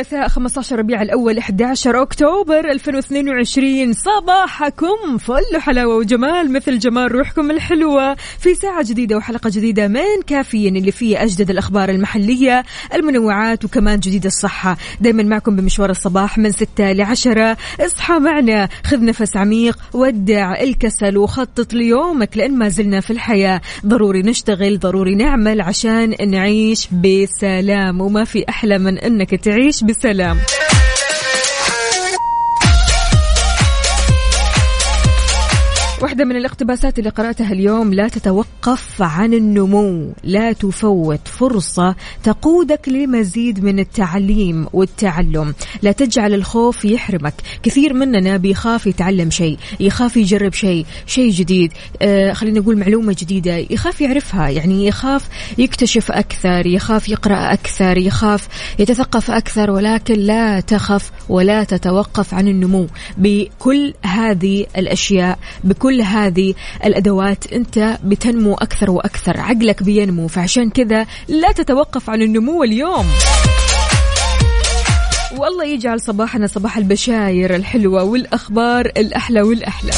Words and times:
الثلاثاء 0.00 0.28
15 0.28 0.78
ربيع 0.78 1.02
الأول 1.02 1.38
11 1.38 2.02
أكتوبر 2.02 2.70
2022 2.70 3.92
صباحكم 3.92 5.18
فل 5.18 5.60
حلاوة 5.60 5.96
وجمال 5.96 6.52
مثل 6.52 6.78
جمال 6.78 7.12
روحكم 7.12 7.50
الحلوة. 7.50 8.14
في 8.14 8.54
ساعة 8.54 8.84
جديدة 8.88 9.16
وحلقة 9.16 9.50
جديدة 9.50 9.88
من 9.88 10.22
كافيين 10.26 10.76
اللي 10.76 10.92
فيه 10.92 11.22
أجدد 11.22 11.50
الأخبار 11.50 11.88
المحلية 11.88 12.64
المنوعات 12.94 13.64
وكمان 13.64 14.00
جديد 14.00 14.26
الصحة. 14.26 14.76
دايما 15.00 15.22
معكم 15.22 15.56
بمشوار 15.56 15.90
الصباح 15.90 16.38
من 16.38 16.52
6 16.52 16.92
ل 16.92 17.02
10 17.02 17.56
اصحى 17.80 18.18
معنا 18.18 18.68
خذ 18.84 19.04
نفس 19.04 19.36
عميق 19.36 19.78
ودع 19.94 20.60
الكسل 20.60 21.16
وخطط 21.18 21.72
ليومك 21.72 22.36
لأن 22.36 22.58
ما 22.58 22.68
زلنا 22.68 23.00
في 23.00 23.10
الحياة. 23.10 23.60
ضروري 23.86 24.22
نشتغل 24.22 24.78
ضروري 24.78 25.14
نعمل 25.14 25.60
عشان 25.60 26.14
نعيش 26.30 26.88
بسلام. 26.92 28.00
وما 28.00 28.24
في 28.24 28.48
أحلى 28.48 28.78
من 28.78 28.98
أنك 28.98 29.34
تعيش 29.34 29.84
بسلام. 29.90 30.40
واحدة 36.02 36.24
من 36.24 36.36
الاقتباسات 36.36 36.98
اللي 36.98 37.10
قرأتها 37.10 37.52
اليوم 37.52 37.94
لا 37.94 38.08
تتوقف 38.08 39.02
عن 39.02 39.34
النمو 39.34 40.12
لا 40.24 40.52
تفوت 40.52 41.28
فرصة 41.28 41.94
تقودك 42.22 42.88
لمزيد 42.88 43.64
من 43.64 43.78
التعليم 43.78 44.66
والتعلم. 44.72 45.54
لا 45.82 45.92
تجعل 45.92 46.34
الخوف 46.34 46.84
يحرمك. 46.84 47.34
كثير 47.62 47.94
مننا 47.94 48.36
بيخاف 48.36 48.86
يتعلم 48.86 49.30
شيء 49.30 49.58
يخاف 49.80 50.16
يجرب 50.16 50.52
شيء 50.52 50.86
شيء 51.06 51.30
جديد. 51.30 51.72
آه 52.02 52.32
خلينا 52.32 52.60
نقول 52.60 52.78
معلومة 52.78 53.16
جديدة. 53.18 53.56
يخاف 53.56 54.00
يعرفها 54.00 54.48
يعني 54.48 54.86
يخاف 54.86 55.28
يكتشف 55.58 56.12
أكثر 56.12 56.66
يخاف 56.66 57.08
يقرأ 57.08 57.52
أكثر 57.52 57.98
يخاف 57.98 58.48
يتثقف 58.78 59.30
أكثر 59.30 59.70
ولكن 59.70 60.14
لا 60.14 60.60
تخف 60.60 61.10
ولا 61.28 61.64
تتوقف 61.64 62.34
عن 62.34 62.48
النمو. 62.48 62.86
بكل 63.16 63.94
هذه 64.04 64.66
الأشياء 64.76 65.38
بكل 65.64 65.89
هذه 66.02 66.54
الأدوات 66.84 67.52
أنت 67.52 67.98
بتنمو 68.04 68.54
أكثر 68.54 68.90
وأكثر. 68.90 69.40
عقلك 69.40 69.82
بينمو 69.82 70.28
فعشان 70.28 70.70
كذا 70.70 71.06
لا 71.28 71.52
تتوقف 71.52 72.10
عن 72.10 72.22
النمو 72.22 72.64
اليوم. 72.64 73.06
والله 75.38 75.64
يجعل 75.64 76.00
صباحنا 76.00 76.46
صباح 76.46 76.76
البشاير 76.76 77.54
الحلوة 77.54 78.02
والأخبار 78.02 78.86
الأحلى 78.86 79.42
والأحلى. 79.42 79.92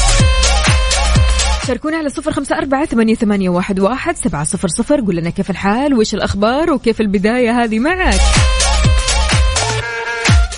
شاركونا 1.67 1.97
على 1.97 2.09
صفر 2.09 2.31
خمسة 2.31 2.57
أربعة 2.57 2.85
ثمانية, 2.85 3.49
واحد 3.49 4.17
سبعة 4.17 4.43
صفر 4.43 4.67
صفر. 4.67 5.01
قول 5.01 5.15
لنا 5.15 5.29
كيف 5.29 5.49
الحال؟ 5.49 5.93
وإيش 5.93 6.13
الأخبار؟ 6.13 6.73
وكيف 6.73 7.01
البداية 7.01 7.63
هذه 7.63 7.79
معك؟ 7.79 8.19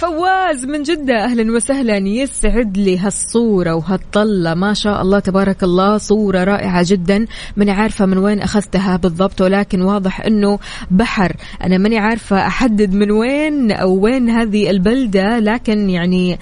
فواز 0.05 0.65
من 0.65 0.83
جدة. 0.83 1.23
أهلا 1.23 1.51
وسهلا. 1.51 1.97
يسعد 1.97 2.77
لي 2.77 2.97
هالصورة 2.97 3.75
وهالطلة. 3.75 4.53
ما 4.53 4.73
شاء 4.73 5.01
الله 5.01 5.19
تبارك 5.19 5.63
الله. 5.63 5.97
صورة 5.97 6.43
رائعة 6.43 6.85
جدا. 6.88 7.25
ماني 7.57 7.71
عارفة 7.71 8.05
من 8.05 8.17
وين 8.17 8.41
أخذتها 8.41 8.97
بالضبط 8.97 9.41
ولكن 9.41 9.81
واضح 9.81 10.21
أنه 10.21 10.59
بحر. 10.91 11.35
أنا 11.63 11.77
ماني 11.77 11.97
عارفة 11.97 12.47
أحدد 12.47 12.94
من 12.94 13.11
وين 13.11 13.71
أو 13.71 13.99
وين 13.99 14.29
هذه 14.29 14.69
البلدة 14.69 15.39
لكن 15.39 15.89
يعني 15.89 16.39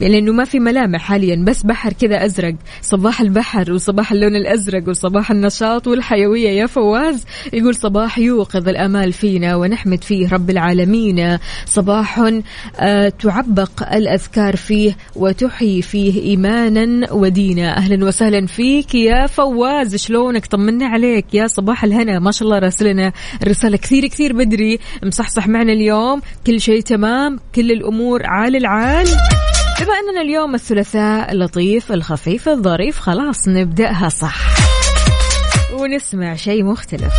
لأنه 0.00 0.32
ما 0.32 0.44
في 0.44 0.60
ملامح 0.60 1.00
حاليا. 1.00 1.44
بس 1.44 1.62
بحر 1.62 1.92
كذا 1.92 2.24
أزرق. 2.24 2.54
صباح 2.82 3.20
البحر 3.20 3.72
وصباح 3.72 4.12
اللون 4.12 4.36
الأزرق 4.36 4.88
وصباح 4.88 5.30
النشاط 5.30 5.86
والحيوية. 5.86 6.50
يا 6.50 6.66
فواز 6.66 7.24
يقول 7.52 7.74
صباح 7.74 8.18
يوقظ 8.18 8.68
الأمال 8.68 9.12
فينا 9.12 9.56
ونحمد 9.56 10.04
فيه 10.04 10.28
رب 10.32 10.50
العالمين. 10.50 11.38
صباح 11.66 12.18
آه 12.80 12.97
تعبق 13.18 13.92
الأذكار 13.92 14.56
فيه 14.56 14.96
وتحيي 15.16 15.82
فيه 15.82 16.22
إيمانا 16.22 17.12
ودينا. 17.12 17.76
أهلا 17.76 18.06
وسهلا 18.06 18.46
فيك 18.46 18.94
يا 18.94 19.26
فواز 19.26 19.96
شلونك؟ 19.96 20.46
طمنا 20.46 20.86
عليك 20.86 21.34
يا 21.34 21.46
صباح 21.46 21.84
الهنا. 21.84 22.18
ما 22.18 22.30
شاء 22.30 22.48
الله 22.48 22.58
راسلنا 22.58 23.12
الرسالة 23.42 23.76
كثير 23.76 24.06
كثير 24.06 24.32
بدري. 24.32 24.78
مصحصح 25.02 25.48
معنا 25.48 25.72
اليوم. 25.72 26.22
كل 26.46 26.60
شيء 26.60 26.80
تمام؟ 26.80 27.38
كل 27.54 27.72
الأمور 27.72 28.26
عال 28.26 28.56
العال؟ 28.56 29.06
بما 29.80 29.94
أننا 29.94 30.22
اليوم 30.22 30.54
الثلاثاء 30.54 31.32
اللطيف 31.32 31.92
الخفيف 31.92 32.48
الظريف 32.48 32.98
خلاص 32.98 33.48
نبدأها 33.48 34.08
صح. 34.08 34.38
ونسمع 35.72 36.34
شيء 36.34 36.64
مختلف. 36.64 37.12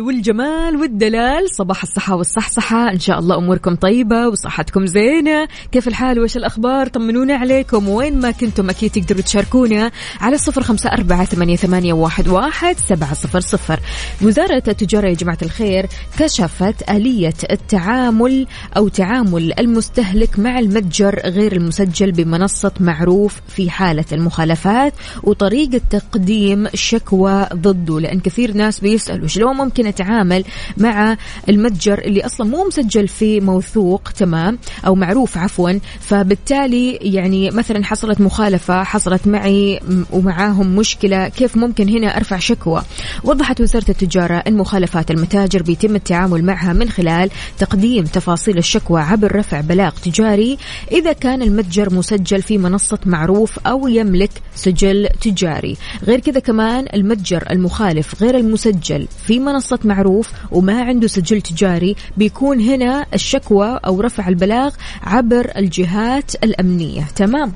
والجمال 0.00 0.76
والدلال. 0.76 1.50
صباح 1.50 1.82
الصحة 1.82 2.14
والصحصحة. 2.16 2.90
إن 2.92 2.98
شاء 2.98 3.18
الله 3.18 3.38
أموركم 3.38 3.74
طيبة 3.74 4.28
وصحتكم 4.28 4.86
زينة. 4.86 5.48
كيف 5.72 5.88
الحال؟ 5.88 6.20
وإيش 6.20 6.36
الأخبار؟ 6.36 6.86
طمنونا 6.86 7.34
عليكم. 7.34 7.88
وين 7.88 8.20
ما 8.20 8.30
كنتم 8.30 8.70
أكيد 8.70 8.90
تقدروا 8.90 9.22
تشاركونا 9.22 9.90
على 10.20 10.38
صفر 10.38 10.62
خمسة 10.62 10.90
أربعة 10.90 11.24
ثمانية, 11.24 11.92
واحد 11.92 12.76
سبعة 12.88 13.14
صفر 13.14 13.40
صفر. 13.40 13.80
وزارة 14.22 14.62
التجارة 14.68 15.08
يا 15.08 15.14
جماعة 15.14 15.38
الخير 15.42 15.86
كشفت 16.18 16.90
آلية 16.90 17.34
التعامل 17.50 18.46
أو 18.76 18.88
تعامل 18.88 19.52
المستهلك 19.58 20.38
مع 20.38 20.58
المتجر 20.58 21.20
غير 21.24 21.52
المسجل 21.52 22.12
بمنصة 22.12 22.72
معروف 22.80 23.40
في 23.48 23.70
حالة 23.70 24.04
المخالفات 24.12 24.92
وطريقة 25.22 25.80
تقديم 25.90 26.68
شكوى 26.74 27.46
ضده. 27.54 28.00
لأن 28.00 28.20
كثير 28.20 28.52
ناس 28.52 28.80
بيسألوا 28.80 29.28
شلون 29.28 29.56
ممكن 29.56 29.86
أتعامل 29.90 30.44
مع 30.76 31.16
المتجر 31.48 31.98
اللي 31.98 32.26
أصلا 32.26 32.46
مو 32.46 32.64
مسجل 32.64 33.08
في 33.08 33.40
موثوق 33.40 34.02
تمام؟ 34.16 34.58
أو 34.86 34.94
معروف 34.94 35.38
عفوا. 35.38 35.72
فبالتالي 36.00 36.92
يعني 36.92 37.50
مثلا 37.50 37.84
حصلت 37.84 38.20
مخالفة 38.20 38.82
حصلت 38.82 39.26
معي 39.26 39.80
ومعاهم 40.12 40.76
مشكلة 40.76 41.28
كيف 41.28 41.56
ممكن 41.56 41.88
هنا 41.88 42.16
أرفع 42.16 42.38
شكوى؟ 42.38 42.82
وضحت 43.24 43.60
وزارة 43.60 43.84
التجارة 43.88 44.34
أن 44.34 44.56
مخالفات 44.56 45.10
المتاجر 45.10 45.62
بيتم 45.62 45.96
التعامل 45.96 46.44
معها 46.44 46.72
من 46.72 46.88
خلال 46.90 47.30
تقديم 47.58 48.04
تفاصيل 48.04 48.58
الشكوى 48.58 49.00
عبر 49.00 49.36
رفع 49.36 49.60
بلاغ 49.60 49.90
تجاري 49.90 50.58
إذا 50.92 51.12
كان 51.12 51.42
المتجر 51.42 51.94
مسجل 51.94 52.42
في 52.42 52.58
منصة 52.58 52.98
معروف 53.06 53.58
أو 53.58 53.88
يملك 53.88 54.30
سجل 54.54 55.08
تجاري. 55.20 55.76
غير 56.04 56.20
كذا 56.20 56.40
كمان 56.40 56.86
المتجر 56.94 57.44
المخالف 57.50 58.22
غير 58.22 58.36
المسجل 58.36 59.08
في 59.26 59.38
منصة 59.84 59.94
معروف 59.94 60.32
وما 60.50 60.82
عنده 60.82 61.08
سجل 61.08 61.40
تجاري 61.40 61.96
بيكون 62.16 62.60
هنا 62.60 63.06
الشكوى 63.14 63.80
أو 63.86 64.00
رفع 64.00 64.28
البلاغ 64.28 64.74
عبر 65.02 65.50
الجهات 65.56 66.34
الأمنية. 66.44 67.04
تمام؟ 67.16 67.52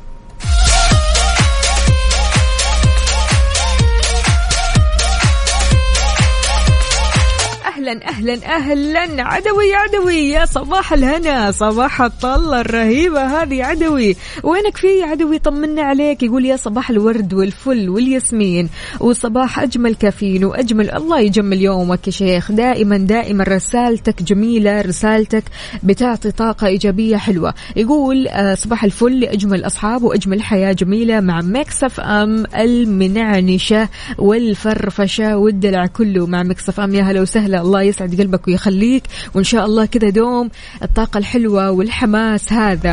أهلا 7.85 8.09
أهلا 8.09 8.57
أهلا. 8.57 9.23
عدوي 9.23 9.75
عدوي. 9.75 10.29
يا 10.31 10.45
صباح 10.45 10.93
الهنا 10.93 11.51
صباح 11.51 12.03
الطلة 12.03 12.61
الرهيبة 12.61 13.43
هذه. 13.43 13.65
عدوي 13.65 14.17
وينك 14.43 14.77
في 14.77 15.03
عدوي؟ 15.03 15.39
طمنا 15.39 15.83
عليك. 15.83 16.23
يقول 16.23 16.45
يا 16.45 16.57
صباح 16.57 16.91
الورد 16.91 17.35
والفل 17.35 17.89
والياسمين. 17.89 18.69
وصباح 19.01 19.59
أجمل 19.59 19.95
كافيين 19.95 20.45
وأجمل 20.45 20.91
الله 20.91 21.21
يجمل 21.21 21.63
يومك 21.63 22.07
يا 22.07 22.13
شيخ. 22.13 22.53
دائما 22.53 22.97
دائما 22.97 23.45
رسالتك 23.45 24.23
جميلة 24.23 24.81
رسالتك 24.81 25.45
بتعطي 25.83 26.31
طاقة 26.31 26.67
إيجابية 26.67 27.17
حلوة. 27.17 27.55
يقول 27.77 28.29
آه، 28.29 28.55
صباح 28.55 28.85
الفل 28.85 29.21
لاجمل 29.21 29.67
أصحاب 29.67 30.03
وأجمل 30.03 30.43
حياة 30.43 30.73
جميلة 30.73 31.21
مع 31.21 31.41
Mix 31.41 32.01
FM 32.01 32.45
المنعنشة 32.57 33.89
والفرفشة 34.19 35.37
والدلع 35.37 35.87
كله 35.87 36.27
مع 36.27 36.43
Mix 36.43 36.81
FM. 36.81 36.95
يا 36.95 37.03
هلا 37.03 37.21
وسهلا. 37.21 37.74
الله 37.75 37.87
يسعد 37.87 38.21
قلبك 38.21 38.49
ويخليك. 38.49 39.03
وإن 39.35 39.45
شاء 39.45 39.65
الله 39.67 39.87
كذا 39.87 40.11
دوم 40.11 40.51
الطاقة 40.83 41.19
الحلوة 41.19 41.71
والحماس 41.71 42.53
هذا. 42.53 42.93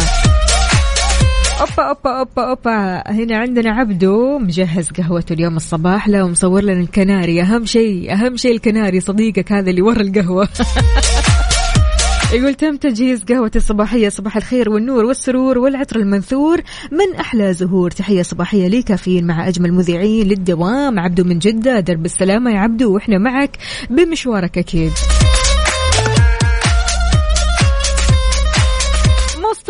أوبا 1.61 1.83
أوبا 1.89 2.19
أوبا 2.19 2.49
أوبا. 2.49 3.03
هنا 3.11 3.37
عندنا 3.37 3.71
عبدو 3.71 4.39
مجهز 4.39 4.89
قهوته 4.89 5.33
اليوم 5.33 5.55
الصباح. 5.57 6.07
له 6.07 6.23
ومصور 6.23 6.61
لنا 6.61 6.81
الكناري. 6.81 7.41
أهم 7.41 7.65
شيء 7.65 8.13
أهم 8.13 8.37
شيء 8.37 8.51
الكناري 8.51 8.99
صديقك 8.99 9.51
هذا 9.51 9.69
اللي 9.69 9.81
ورا 9.81 10.01
القهوة. 10.01 10.49
يقول 12.33 12.53
تم 12.53 12.75
تجهيز 12.75 13.23
قهوة 13.23 13.51
الصباحية 13.55 14.09
صباح 14.09 14.37
الخير 14.37 14.69
والنور 14.69 15.05
والسرور 15.05 15.57
والعطر 15.57 15.95
المنثور 15.95 16.61
من 16.91 17.15
أحلى 17.19 17.53
زهور. 17.53 17.91
تحية 17.91 18.21
صباحية 18.21 18.67
لي 18.67 18.81
كافيين 18.81 19.27
مع 19.27 19.47
أجمل 19.47 19.73
مذيعين 19.73 20.27
للدوام. 20.27 20.99
عبدو 20.99 21.23
من 21.23 21.39
جدة 21.39 21.79
درب 21.79 22.05
السلامة 22.05 22.51
يا 22.51 22.59
عبدو 22.59 22.93
وإحنا 22.93 23.17
معك 23.17 23.57
بمشوارك 23.89 24.57
أكيد. 24.57 24.91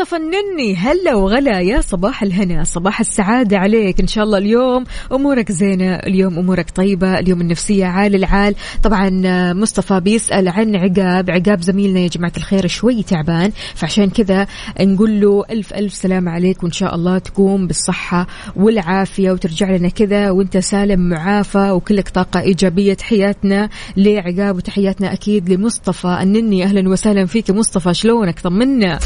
مصطفى 0.01 0.15
النني 0.15 0.75
هلا 0.75 1.15
وغلا 1.15 1.59
يا 1.59 1.81
صباح 1.81 2.24
الهنا 2.24 2.63
صباح 2.63 3.00
السعادة 3.00 3.57
عليك. 3.57 4.00
إن 4.00 4.07
شاء 4.07 4.24
الله 4.24 4.38
اليوم 4.38 4.83
أمورك 5.12 5.51
زينة 5.51 5.95
اليوم 5.95 6.39
أمورك 6.39 6.69
طيبة 6.69 7.19
اليوم 7.19 7.42
النفسية 7.42 7.86
عال 7.86 8.15
العال. 8.15 8.56
طبعا 8.83 9.09
مصطفى 9.53 10.00
بيسأل 10.00 10.48
عن 10.48 10.75
عقاب 10.75 11.30
عقاب 11.30 11.62
زميلنا 11.62 12.00
يا 12.00 12.07
جماعة 12.07 12.31
الخير 12.38 12.68
شوي 12.68 13.03
تعبان 13.03 13.51
فعشان 13.75 14.09
كذا 14.09 14.48
نقول 14.81 15.21
له 15.21 15.44
ألف 15.51 15.74
ألف 15.74 15.94
سلام 15.94 16.30
عليك 16.30 16.63
وإن 16.63 16.71
شاء 16.71 16.95
الله 16.95 17.18
تقوم 17.18 17.68
بالصحة 17.68 18.27
والعافية 18.56 19.31
وترجع 19.31 19.71
لنا 19.71 19.89
كذا 19.89 20.30
وأنت 20.30 20.57
سالم 20.57 21.09
معافى 21.09 21.71
وكلك 21.71 22.09
طاقة 22.09 22.39
إيجابية. 22.39 22.94
تحياتنا 22.94 23.69
لعقاب 23.98 24.56
وتحياتنا 24.56 25.13
أكيد 25.13 25.50
لمصطفى 25.50 26.19
النني. 26.21 26.63
أهلا 26.63 26.89
وسهلا 26.89 27.25
فيك 27.25 27.51
مصطفى 27.51 27.94
شلونك؟ 27.94 28.39
طمنا. 28.39 29.00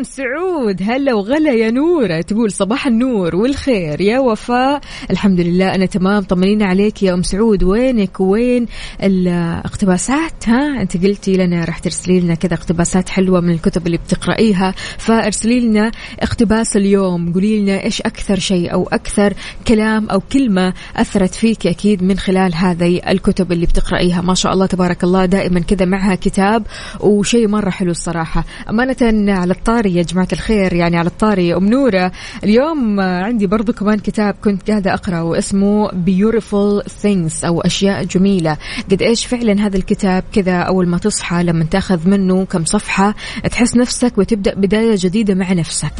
أم 0.00 0.04
سعود؟ 0.04 0.82
هلا 0.82 1.14
وغلا 1.14 1.52
يا 1.52 1.70
نورة. 1.70 2.20
تقول 2.20 2.52
صباح 2.52 2.86
النور 2.86 3.36
والخير. 3.36 4.00
يا 4.00 4.18
وفاء. 4.18 4.80
الحمد 5.10 5.40
لله 5.40 5.74
أنا 5.74 5.86
تمام. 5.86 6.22
طمنينا 6.22 6.66
عليك 6.66 7.02
يا 7.02 7.14
أم 7.14 7.22
سعود. 7.22 7.62
وينك؟ 7.62 8.20
وين 8.20 8.66
الاقتباسات 9.02 10.48
ها 10.48 10.82
أنت 10.82 10.96
قلتي 10.96 11.36
لنا 11.36 11.64
راح 11.64 11.78
ترسلي 11.78 12.20
لنا 12.20 12.34
كذا 12.34 12.54
اقتباسات 12.54 13.08
حلوة 13.08 13.40
من 13.40 13.50
الكتب 13.50 13.86
اللي 13.86 13.96
بتقرأيها. 13.96 14.74
فارسلي 14.98 15.60
لنا 15.60 15.90
اقتباس 16.20 16.76
اليوم. 16.76 17.32
قولي 17.32 17.60
لنا 17.60 17.84
إيش 17.84 18.00
أكثر 18.00 18.38
شيء 18.38 18.72
أو 18.72 18.88
أكثر 18.92 19.34
كلام 19.68 20.10
أو 20.10 20.20
كلمة 20.20 20.74
أثرت 20.96 21.34
فيك 21.34 21.66
أكيد 21.66 22.02
من 22.02 22.18
خلال 22.18 22.54
هذه 22.54 23.00
الكتب 23.08 23.52
اللي 23.52 23.66
بتقرأيها. 23.66 24.20
ما 24.20 24.34
شاء 24.34 24.52
الله 24.52 24.66
تبارك 24.66 25.04
الله. 25.04 25.24
دائما 25.26 25.60
كذا 25.60 25.84
معها 25.84 26.14
كتاب 26.14 26.66
وشيء 27.00 27.48
مرة 27.48 27.70
حلو 27.70 27.90
الصراحة. 27.90 28.44
أمانة 28.70 29.32
على 29.32 29.52
الطاري 29.52 29.89
يا 29.96 30.02
جماعة 30.02 30.28
الخير 30.32 30.72
يعني 30.72 30.96
على 30.98 31.06
الطاري 31.06 31.54
أم 31.54 31.66
نورة. 31.66 32.12
اليوم 32.44 33.00
عندي 33.00 33.46
برضو 33.46 33.72
كمان 33.72 33.98
كتاب 33.98 34.34
كنت 34.44 34.70
قاعدة 34.70 34.94
اقرا 34.94 35.20
واسمه 35.20 35.88
beautiful 35.88 36.82
things 37.02 37.44
أو 37.44 37.60
أشياء 37.60 38.04
جميلة. 38.04 38.56
قد 38.90 39.02
إيش 39.02 39.26
فعلا 39.26 39.66
هذا 39.66 39.76
الكتاب 39.76 40.24
كذا 40.32 40.58
أول 40.58 40.88
ما 40.88 40.98
تصحى 40.98 41.42
لما 41.42 41.64
تأخذ 41.64 42.08
منه 42.08 42.44
كم 42.44 42.64
صفحة 42.64 43.14
تحس 43.50 43.76
نفسك 43.76 44.18
وتبدأ 44.18 44.54
بداية 44.54 44.94
جديدة 44.98 45.34
مع 45.34 45.52
نفسك. 45.52 45.92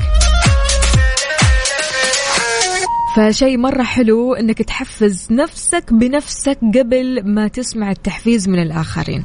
فشيء 3.17 3.59
مرة 3.59 3.83
حلو 3.83 4.35
إنك 4.35 4.63
تحفز 4.63 5.27
نفسك 5.31 5.93
بنفسك 5.93 6.59
قبل 6.75 7.23
ما 7.25 7.49
تسمع 7.49 7.91
التحفيز 7.91 8.49
من 8.49 8.63
الآخرين. 8.63 9.25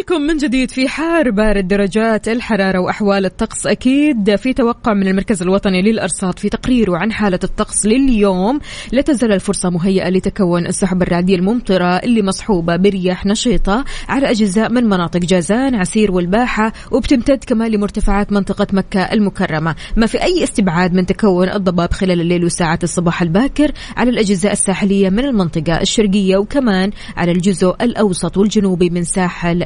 لكم 0.00 0.20
من 0.20 0.36
جديد 0.36 0.70
في 0.70 0.88
حار 0.88 1.30
بارد 1.30 1.68
درجات 1.68 2.28
الحرارة 2.28 2.78
وأحوال 2.78 3.24
الطقس. 3.24 3.66
أكيد 3.66 4.36
في 4.36 4.52
توقع 4.52 4.94
من 4.94 5.08
المركز 5.08 5.42
الوطني 5.42 5.82
للأرصاد 5.82 6.38
في 6.38 6.48
تقريره 6.48 6.96
عن 6.96 7.12
حالة 7.12 7.38
الطقس 7.44 7.86
لليوم. 7.86 8.60
لا 8.92 9.02
تزال 9.02 9.32
الفرصة 9.32 9.70
مهيئة 9.70 10.08
لتكون 10.08 10.66
السحب 10.66 11.02
الرعدية 11.02 11.36
الممطرة 11.36 11.96
اللي 11.96 12.22
مصحوبة 12.22 12.76
برياح 12.76 13.26
نشيطة 13.26 13.84
على 14.08 14.30
أجزاء 14.30 14.72
من 14.72 14.84
مناطق 14.84 15.20
جازان 15.20 15.74
عسير 15.74 16.12
والباحة 16.12 16.72
وبتمتد 16.90 17.44
كمان 17.44 17.70
لمرتفعات 17.70 18.32
منطقة 18.32 18.66
مكة 18.72 19.00
المكرمة. 19.00 19.74
ما 19.96 20.06
في 20.06 20.22
أي 20.22 20.44
استبعاد 20.44 20.94
من 20.94 21.06
تكون 21.06 21.48
الضباب 21.48 21.92
خلال 21.92 22.20
الليل 22.20 22.44
وساعات 22.44 22.84
الصباح 22.84 23.22
الباكر 23.22 23.72
على 23.96 24.10
الأجزاء 24.10 24.52
الساحلية 24.52 25.10
من 25.10 25.24
المنطقة 25.24 25.80
الشرقية 25.80 26.36
وكمان 26.36 26.90
على 27.16 27.32
الجزء 27.32 27.76
الأوسط 27.80 28.36
والجنوبي 28.36 28.90
من 28.90 29.04
ساحل 29.04 29.62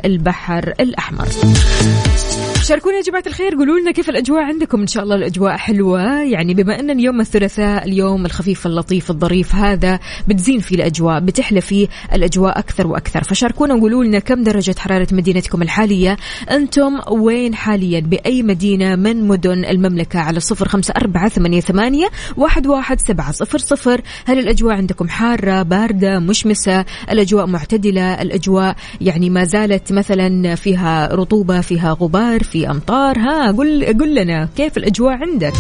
الأحمر. 0.81 1.29
شاركونا 2.63 2.97
يا 2.97 3.03
جماعة 3.03 3.23
الخير 3.27 3.55
قولوا 3.55 3.79
لنا 3.79 3.91
كيف 3.91 4.11
الأجواء 4.11 4.43
عندكم؟ 4.43 4.81
إن 4.81 4.87
شاء 4.87 5.03
الله 5.03 5.17
الأجواء 5.17 5.57
حلوة. 5.57 6.23
يعني 6.23 6.55
بما 6.55 6.81
أن 6.81 6.91
اليوم 6.91 7.21
الثلاثاء 7.21 7.85
اليوم 7.85 8.27
الخفيف 8.27 8.67
اللطيف 8.67 9.11
الظريف 9.11 9.55
هذا 9.55 9.99
بتزين 10.29 10.61
فيه 10.61 10.77
الأجواء 10.77 11.21
بتحلى 11.21 11.61
فيه 11.61 11.89
الأجواء 12.13 12.59
أكثر 12.59 12.87
وأكثر. 12.87 13.25
فشاركونا 13.25 13.75
وقولوا 13.75 14.05
لنا 14.05 14.19
كم 14.19 14.43
درجة 14.43 14.75
حرارة 14.79 15.07
مدينتكم 15.13 15.63
الحالية. 15.63 16.17
أنتم 16.51 17.01
وين 17.11 17.55
حاليا؟ 17.55 18.01
بأي 18.01 18.43
مدينة 18.43 18.97
من 18.97 19.29
مدن 19.29 19.65
المملكة؟ 19.65 20.19
على 20.21 20.41
صفر 20.41 20.69
خمسة 20.69 20.95
أربعة 20.97 21.29
ثمانية, 21.29 21.61
ثمانية 21.61 22.09
واحد, 22.37 22.67
واحد 22.67 23.01
سبعة 23.01 23.33
صفر 23.33 23.59
صفر. 23.59 24.01
هل 24.25 24.39
الأجواء 24.39 24.75
عندكم 24.77 25.09
حارة 25.09 25.63
باردة 25.63 26.19
مشمسة؟ 26.19 26.85
الأجواء 27.11 27.47
معتدلة 27.47 28.23
الأجواء 28.23 28.77
يعني 29.01 29.31
ما 29.31 29.45
زالت 29.45 29.93
مثلا 29.93 30.55
فيها 30.55 31.15
رطوبة 31.15 31.61
فيها 31.61 31.93
غبار 32.01 32.50
في 32.51 32.71
أمطار. 32.71 33.19
ها 33.19 33.53
قل 33.53 33.85
قل 34.01 34.15
لنا 34.15 34.49
كيف 34.57 34.77
الأجواء 34.77 35.13
عندك؟ 35.13 35.53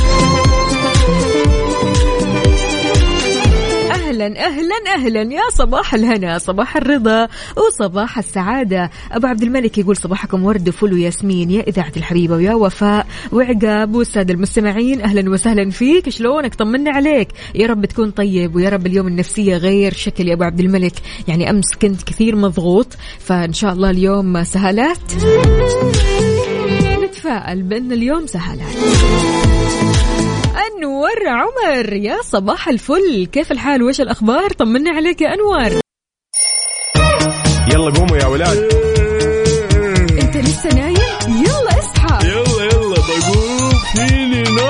أهلا 3.90 4.46
أهلا 4.46 4.74
أهلا. 4.94 5.22
يا 5.22 5.50
صباح 5.52 5.94
الهنا 5.94 6.38
صباح 6.38 6.76
الرضا 6.76 7.28
وصباح 7.56 8.18
السعادة. 8.18 8.90
أبو 9.12 9.26
عبد 9.26 9.42
الملك 9.42 9.78
يقول 9.78 9.96
صباحكم 9.96 10.44
ورد 10.44 10.68
وفل 10.68 10.92
وياسمين. 10.92 11.50
يا 11.50 11.62
إذاعة 11.62 11.92
الحبيبه 11.96 12.34
ويا 12.34 12.54
وفاء 12.54 13.06
وعقاب 13.32 13.94
والسادة 13.94 14.34
المستمعين. 14.34 15.00
أهلا 15.00 15.30
وسهلا 15.30 15.70
فيك. 15.70 16.08
شلونك؟ 16.08 16.54
طمنا 16.54 16.90
عليك. 16.90 17.28
يا 17.54 17.66
رب 17.66 17.86
تكون 17.86 18.10
طيب 18.10 18.56
ويا 18.56 18.68
رب 18.68 18.86
اليوم 18.86 19.06
النفسية 19.06 19.56
غير 19.56 19.92
شكل 19.92 20.28
يا 20.28 20.34
أبو 20.34 20.44
عبد 20.44 20.60
الملك. 20.60 20.94
يعني 21.28 21.50
أمس 21.50 21.74
كنت 21.82 22.02
كثير 22.02 22.36
مضغوط 22.36 22.96
فإن 23.18 23.52
شاء 23.52 23.72
الله 23.72 23.90
اليوم 23.90 24.44
سهالات 24.44 24.98
نتفائل 27.40 27.62
بان 27.62 27.92
اليوم 27.92 28.26
سهالات 28.26 28.76
أنور 30.56 31.28
عمر 31.28 31.92
يا 31.92 32.22
صباح 32.22 32.68
الفل. 32.68 33.26
كيف 33.32 33.52
الحال؟ 33.52 33.82
وايش 33.82 34.00
الأخبار؟ 34.00 34.50
طمنا 34.50 34.90
عليك 34.90 35.20
يا 35.20 35.34
أنور. 35.34 35.80
يلا 37.72 37.90
قوموا 37.98 38.16
يا 38.16 38.26
ولاد. 38.26 38.58
أنت 40.22 40.36
لسه 40.36 40.68
نايم؟ 40.74 40.96
يلا 41.28 41.78
اصحى. 41.78 42.28
يلا 42.28 42.64
يلا 42.64 42.94
بقوم. 42.94 43.70
فيني 43.94 44.42
نوم؟ 44.42 44.69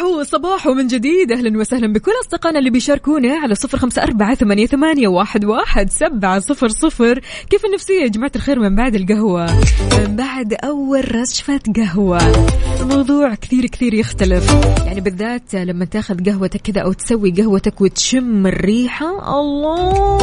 الصباح 0.00 0.66
ومن 0.66 0.86
جديد. 0.86 1.32
أهلا 1.32 1.58
وسهلا 1.58 1.92
بكل 1.92 2.12
أصدقائنا 2.24 2.58
اللي 2.58 2.70
بيشاركونا 2.70 3.34
على 3.34 3.54
صفر 3.54 3.78
خمسة 3.78 4.02
أربعة 4.02 4.34
ثمانية, 4.34 4.66
ثمانية 4.66 5.08
واحد, 5.08 5.44
واحد 5.44 5.90
سبعة 5.90 6.38
صفر 6.38 6.68
صفر. 6.68 7.20
كيف 7.50 7.64
النفسية 7.64 8.02
يا 8.02 8.08
جماعة 8.08 8.32
الخير 8.36 8.58
من 8.58 8.74
بعد 8.74 8.94
القهوة؟ 8.94 9.46
من 9.98 10.16
بعد 10.16 10.54
أول 10.64 11.14
رشفة 11.14 11.60
قهوة. 11.76 12.20
الموضوع 12.80 13.34
كثير 13.34 13.66
كثير 13.66 13.94
يختلف. 13.94 14.54
يعني 14.86 15.00
بالذات 15.00 15.54
لما 15.54 15.84
تاخذ 15.84 16.30
قهوتك 16.30 16.60
كذا 16.60 16.80
أو 16.80 16.92
تسوي 16.92 17.30
قهوتك 17.30 17.80
وتشم 17.80 18.46
الريحة. 18.46 19.40
الله! 19.40 20.18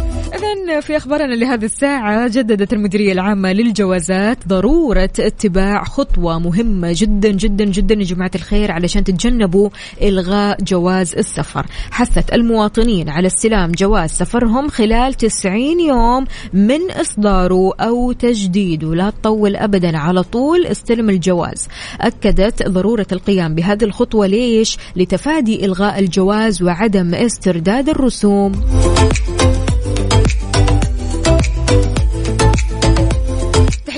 إذا 0.34 0.80
في 0.80 0.96
أخبارنا 0.96 1.34
لهذه 1.34 1.64
الساعة 1.64 2.28
جددت 2.28 2.72
المديرية 2.72 3.12
العامة 3.12 3.52
للجوازات 3.52 4.48
ضرورة 4.48 5.10
اتباع 5.18 5.84
خطوة 5.84 6.38
مهمة 6.38 6.92
جدا 6.96 7.30
جدا 7.30 7.64
جدا 7.64 7.94
يا 7.94 8.04
جماعة 8.04 8.30
الخير 8.34 8.72
علشان 8.72 9.04
تتجنبوا 9.04 9.70
إلغاء 10.02 10.62
جواز 10.62 11.14
السفر. 11.14 11.66
حثت 11.90 12.34
المواطنين 12.34 13.08
على 13.08 13.26
استلام 13.26 13.72
جواز 13.72 14.10
سفرهم 14.10 14.68
خلال 14.68 15.14
90 15.14 15.80
يوم 15.80 16.24
من 16.52 16.90
إصداره 16.90 17.72
أو 17.80 18.12
تجديده 18.12 18.94
لا 18.94 19.10
تطول 19.10 19.56
أبدا 19.56 19.98
على 19.98 20.22
طول 20.22 20.66
استلم 20.66 21.10
الجواز. 21.10 21.68
أكدت 22.00 22.68
ضرورة 22.68 23.06
القيام 23.12 23.54
بهذه 23.54 23.84
الخطوة 23.84 24.26
ليش؟ 24.26 24.78
لتفادي 24.96 25.64
إلغاء 25.64 25.98
الجواز 25.98 26.62
وعدم 26.62 27.14
استرداد 27.14 27.88
الرسوم. 27.88 28.52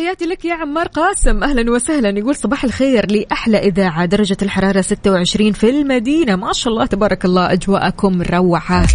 تحياتي 0.06 0.24
لك 0.24 0.44
يا 0.44 0.54
عمار 0.54 0.88
قاسم. 0.88 1.44
أهلا 1.44 1.70
وسهلا. 1.72 2.18
يقول 2.18 2.36
صباح 2.36 2.64
الخير 2.64 3.12
لأحلى 3.12 3.58
إذاعة 3.58 4.04
درجة 4.04 4.36
الحرارة 4.42 4.80
26 4.80 5.52
في 5.52 5.70
المدينة. 5.70 6.36
ما 6.36 6.52
شاء 6.52 6.72
الله 6.72 6.86
تبارك 6.86 7.24
الله 7.24 7.52
أجواءكم 7.52 8.22
روعة. 8.22 8.86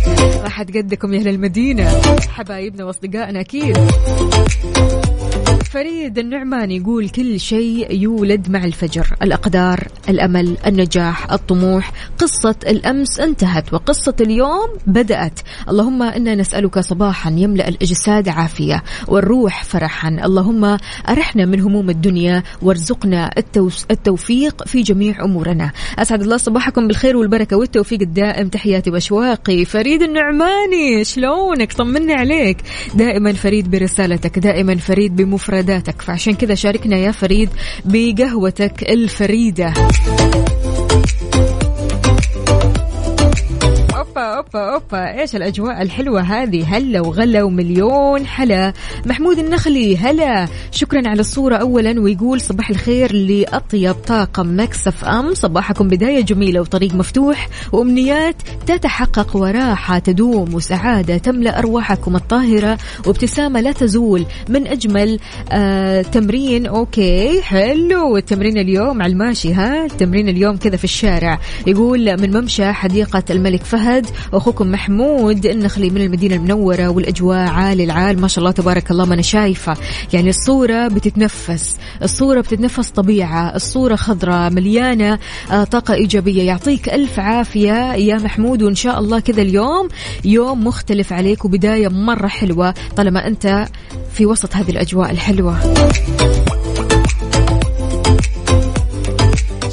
راح 0.44 0.62
قدكم 0.62 1.14
يا 1.14 1.20
أهل 1.20 1.28
المدينة. 1.28 2.02
حبايبنا 2.38 2.86
وأصدقائنا 2.86 3.40
أكيد. 3.40 3.78
فريد 5.72 6.20
النعمان 6.20 6.72
يقول 6.72 7.10
كل 7.10 7.40
شيء 7.40 7.94
يولد 7.94 8.50
مع 8.50 8.66
الفجر. 8.66 9.08
الأقدار 9.24 9.88
الأمل 10.10 10.58
النجاح 10.68 11.32
الطموح. 11.32 11.92
قصة 12.18 12.56
الأمس 12.68 13.20
انتهت 13.20 13.74
وقصة 13.74 14.16
اليوم 14.22 14.70
بدأت. 14.88 15.40
اللهم 15.70 16.04
إنا 16.04 16.36
نسألك 16.36 16.80
صباحا 16.80 17.32
يملأ 17.32 17.68
الأجساد 17.68 18.30
عافية 18.30 18.84
والروح 19.08 19.64
فرحا. 19.64 20.10
اللهم 20.10 20.78
أرحنا 21.10 21.46
من 21.46 21.60
هموم 21.60 21.90
الدنيا 21.90 22.44
وارزقنا 22.62 23.32
التوفيق 23.92 24.68
في 24.68 24.82
جميع 24.82 25.24
أمورنا. 25.26 25.72
أسعد 26.00 26.22
الله 26.22 26.38
صباحكم 26.38 26.88
بالخير 26.88 27.18
والبركة 27.18 27.58
والتوفيق 27.58 28.02
الدائم. 28.02 28.48
تحياتي 28.48 28.90
وأشواقي. 28.90 29.66
فريد 29.66 30.02
النعماني 30.02 31.04
شلونك؟ 31.04 31.74
طمنا 31.74 32.14
عليك. 32.14 32.58
دائما 32.96 33.34
فريد 33.34 33.72
برسالتك 33.72 34.40
دائما 34.40 34.76
فريد 34.76 35.16
بمفرداتك 35.62 36.02
فعشان 36.02 36.34
كذا 36.34 36.56
شاركنا 36.56 36.98
يا 36.98 37.12
فريد 37.12 37.50
بقهوتك 37.86 38.84
الفريدة. 38.90 39.74
أوبا 44.12 44.38
أوبا 44.38 44.74
أوبا. 44.74 45.22
إيش 45.22 45.36
الأجواء 45.36 45.82
الحلوة 45.82 46.22
هذه؟ 46.22 46.78
هلا 46.78 47.02
وغلا 47.02 47.44
ومليون 47.44 48.26
حلا. 48.28 48.74
محمود 49.06 49.38
النخلي 49.38 49.98
هلا. 49.98 50.48
شكرا 50.72 51.02
على 51.10 51.20
الصورة 51.20 51.56
اولا 51.56 52.00
ويقول 52.00 52.42
صباح 52.42 52.70
الخير 52.70 53.14
لأطيب 53.14 53.94
طاقم 53.94 54.60
مكسف 54.60 55.06
أم. 55.06 55.34
صباحكم 55.34 55.88
بداية 55.88 56.22
جميلة 56.22 56.62
وطريق 56.62 56.94
مفتوح 56.94 57.50
وأمنيات 57.72 58.36
تتحقق 58.68 59.36
وراحة 59.36 60.00
تدوم 60.00 60.54
وسعادة 60.54 61.18
تملأ 61.18 61.60
أرواحكم 61.60 62.16
الطاهرة 62.16 62.78
وابتسامة 63.08 63.62
لا 63.62 63.72
تزول 63.72 64.26
من 64.50 64.68
أجمل 64.68 65.20
آه 65.52 66.02
تمرين. 66.02 66.66
أوكي 66.66 67.42
حلو. 67.42 68.18
التمرين 68.18 68.58
اليوم 68.58 69.02
على 69.02 69.14
الماشي 69.14 69.54
ها؟ 69.54 69.86
التمرين 69.86 70.30
اليوم 70.30 70.58
كذا 70.58 70.78
في 70.78 70.84
الشارع. 70.84 71.40
يقول 71.68 72.22
من 72.22 72.38
ممشى 72.42 72.72
حديقة 72.72 73.24
الملك 73.30 73.64
فهد 73.64 74.01
أخوكم 74.34 74.72
محمود 74.72 75.46
النخلي 75.46 75.90
من 75.90 76.02
المدينة 76.02 76.36
المنورة 76.36 76.88
والأجواء 76.88 77.50
عالي 77.50 77.84
العال 77.84 78.22
ما 78.22 78.28
شاء 78.28 78.40
الله 78.40 78.52
تبارك 78.52 78.92
الله 78.92 79.06
ما 79.06 79.14
أنا 79.14 79.22
شايفة. 79.22 79.78
يعني 80.14 80.30
الصورة 80.30 80.88
بتتنفس 80.88 81.76
الصورة 82.04 82.42
بتتنفس 82.42 82.90
طبيعة 82.90 83.56
الصورة 83.56 83.96
خضراء 83.96 84.50
مليانة 84.50 85.20
آه، 85.52 85.64
طاقة 85.64 85.94
إيجابية. 85.94 86.44
يعطيك 86.44 86.90
ألف 86.90 87.20
عافية 87.20 87.94
يا 87.94 88.16
محمود 88.16 88.64
وإن 88.64 88.76
شاء 88.76 89.00
الله 89.00 89.20
كذا 89.20 89.42
اليوم 89.42 89.88
يوم 90.26 90.64
مختلف 90.68 91.14
عليك 91.14 91.46
وبداية 91.46 91.88
مرة 91.88 92.28
حلوة 92.28 92.74
طالما 92.98 93.28
أنت 93.28 93.68
في 94.14 94.26
وسط 94.26 94.56
هذه 94.56 94.72
الأجواء 94.72 95.12
الحلوة. 95.12 95.60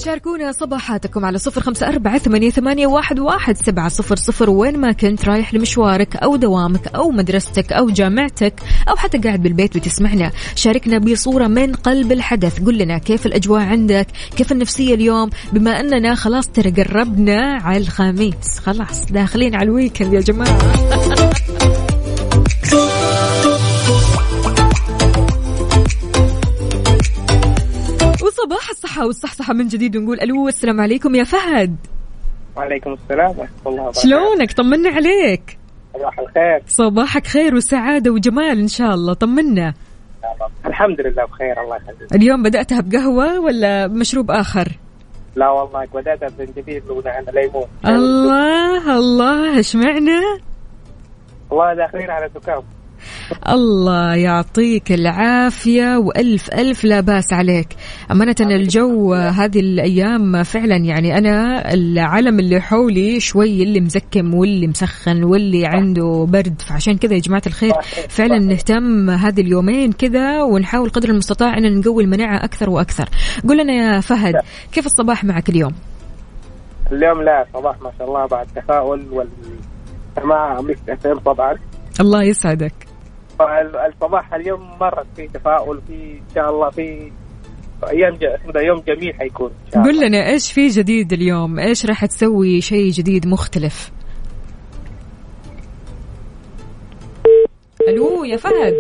شاركونا 0.09 0.53
صباحاتكم 0.53 1.25
على 1.25 1.39
صفر 1.39 1.61
خمسة 1.61 1.89
أربعة 1.89 2.19
ثمانية, 2.19 2.87
واحد, 2.87 3.57
سبعة 3.57 3.89
صفر 3.89 4.17
صفر. 4.17 4.51
وين 4.51 4.79
ما 4.79 4.93
كنت 4.93 5.25
رايح 5.25 5.55
لمشوارك 5.55 6.17
أو 6.17 6.37
دوامك 6.37 6.87
أو 6.87 7.11
مدرستك 7.11 7.73
أو 7.73 7.91
جامعتك 7.91 8.55
أو 8.89 8.97
حتى 8.97 9.19
قاعد 9.19 9.43
بالبيت 9.43 9.77
بتسمعنا 9.77 10.33
شاركنا 10.55 10.99
بصورة 10.99 11.47
من 11.47 11.73
قلب 11.73 12.13
الحدث. 12.13 12.65
قل 12.65 12.79
لنا 12.79 12.99
كيف 12.99 13.27
الأجواء 13.27 13.61
عندك؟ 13.61 14.07
كيف 14.37 14.53
النفسية 14.53 14.95
اليوم؟ 14.95 15.31
بما 15.53 15.81
أننا 15.81 16.15
خلاص 16.15 16.49
ترى 16.49 16.71
قربنا 16.71 17.59
على 17.63 17.79
الخميس. 17.79 18.59
خلاص 18.67 19.07
داخلين 19.13 19.55
على 19.55 19.65
الويكند 19.65 20.13
يا 20.13 20.21
جماعة. 20.21 20.59
وصباح 28.39 28.71
الصحة 28.71 29.07
والصحصحة 29.07 29.55
من 29.55 29.69
جديد 29.69 29.97
ونقول 29.97 30.21
ألو 30.21 30.49
السلام 30.49 30.81
عليكم 30.81 31.15
يا 31.15 31.25
فهد. 31.25 31.77
وعليكم 32.57 32.93
السلام 32.93 33.31
ورحمة 33.39 33.49
الله 33.67 33.83
وبركاته. 33.83 34.01
شلونك؟ 34.01 34.53
طمنا 34.53 34.89
عليك. 34.89 35.59
صباح 35.95 36.19
الخير. 36.19 36.63
صباحك 36.67 37.27
خير 37.27 37.55
وسعادة 37.55 38.11
وجمال 38.11 38.59
إن 38.59 38.69
شاء 38.69 38.95
الله. 38.95 39.15
طمنا. 39.15 39.75
الحمد 40.67 41.01
لله 41.01 41.25
بخير 41.25 41.63
الله 41.63 41.77
يخليك. 41.77 42.15
اليوم 42.15 42.43
بدأتها 42.43 42.81
بقهوة 42.81 43.41
ولا 43.41 43.87
بمشروب 43.87 44.31
آخر؟ 44.31 44.69
لا 45.37 45.51
والله 45.51 45.85
بدأت 45.95 46.33
بزنجبيل 46.33 46.83
ونعناع 46.91 47.33
ليمون 47.35 47.67
الله 47.87 48.99
الله 48.99 49.57
إيش 49.57 49.77
معنى؟ 49.77 50.21
والله 51.51 51.75
داخلين 51.75 52.11
على 52.11 52.29
دكان 52.35 52.63
الله 53.49 54.15
يعطيك 54.15 54.93
العافية 54.93 55.97
وألف 55.97 56.51
ألف 56.55 56.85
لا 56.85 57.01
باس 57.01 57.33
عليك. 57.33 57.69
أمانة 58.11 58.35
الجو 58.41 59.15
هذه 59.15 59.61
الأيام 59.61 60.43
فعلا 60.43 60.77
يعني 60.77 61.19
أنا 61.19 61.65
العالم 61.75 62.39
اللي 62.39 62.61
حولي 62.61 63.21
شوي 63.21 63.63
اللي 63.63 63.81
مزكم 63.81 64.35
واللي 64.35 64.67
مسخن 64.67 65.25
واللي 65.25 65.67
عنده 65.67 66.27
برد 66.29 66.63
فعشان 66.63 66.97
كذا 66.97 67.15
يا 67.15 67.21
جماعة 67.21 67.43
الخير 67.47 67.73
فعلا 68.09 68.39
نهتم 68.39 69.11
هذه 69.11 69.41
اليومين 69.41 69.93
كذا 69.93 70.43
ونحاول 70.43 70.91
قدر 70.91 71.09
المستطاع 71.09 71.59
أن 71.59 71.79
نقوي 71.79 72.05
المناعة 72.05 72.45
أكثر 72.45 72.71
وأكثر. 72.71 73.09
قل 73.49 73.63
لنا 73.63 73.73
يا 73.73 74.01
فهد 74.01 74.35
كيف 74.73 74.87
الصباح 74.87 75.25
معك 75.25 75.49
اليوم؟ 75.49 75.73
اليوم 76.93 77.23
لا 77.23 77.47
صباح 77.55 77.83
ما 77.83 77.93
شاء 77.99 78.09
الله 78.09 78.27
بعد 78.27 78.47
تفاؤل 78.47 79.07
والسماع 79.13 80.61
Mix 80.61 80.81
FM 80.89 81.19
طبعا. 81.19 81.55
الله 82.01 82.23
يسعدك. 82.23 82.88
الصباح 83.41 84.35
اليوم 84.35 84.61
مرة 84.81 85.07
في 85.17 85.29
تفاؤل 85.29 85.81
في 85.87 85.95
إن 85.95 86.35
شاء 86.35 86.51
الله 86.51 86.71
في 86.71 87.13
أيام 87.87 88.15
ج... 88.15 88.23
يوم 88.57 88.81
جميل 88.81 89.15
حيكون 89.15 89.51
قل 89.75 90.07
لنا 90.07 90.29
إيش 90.29 90.53
في 90.53 90.69
جديد 90.69 91.13
اليوم؟ 91.13 91.59
إيش 91.59 91.87
راح 91.87 92.07
تسوي 92.07 92.61
شيء 92.61 92.91
جديد 92.91 93.27
مختلف؟ 93.27 93.93
ألو 97.89 98.25
يا 98.25 98.37
فهد. 98.37 98.75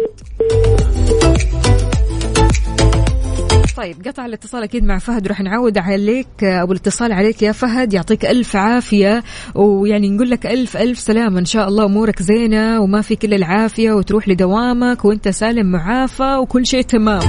طيب 3.78 3.96
قطع 4.06 4.26
الاتصال 4.26 4.62
أكيد 4.62 4.84
مع 4.84 4.98
فهد 4.98 5.26
راح 5.28 5.40
نعود 5.40 5.78
عليك 5.78 6.44
أو 6.44 6.72
الاتصال 6.72 7.12
عليك 7.12 7.42
يا 7.42 7.52
فهد 7.52 7.92
يعطيك 7.92 8.24
ألف 8.24 8.56
عافية 8.56 9.22
ويعني 9.54 10.10
نقول 10.10 10.30
لك 10.30 10.46
ألف 10.46 10.76
ألف 10.76 10.98
سلامه 10.98 11.38
إن 11.38 11.44
شاء 11.44 11.68
الله 11.68 11.84
أمورك 11.84 12.22
زينة 12.22 12.80
وما 12.80 13.02
في 13.02 13.16
كل 13.16 13.34
العافية 13.34 13.92
وتروح 13.92 14.28
لدوامك 14.28 15.04
وأنت 15.04 15.28
سالم 15.28 15.66
معافى 15.72 16.36
وكل 16.36 16.66
شيء 16.66 16.82
تمام. 16.82 17.22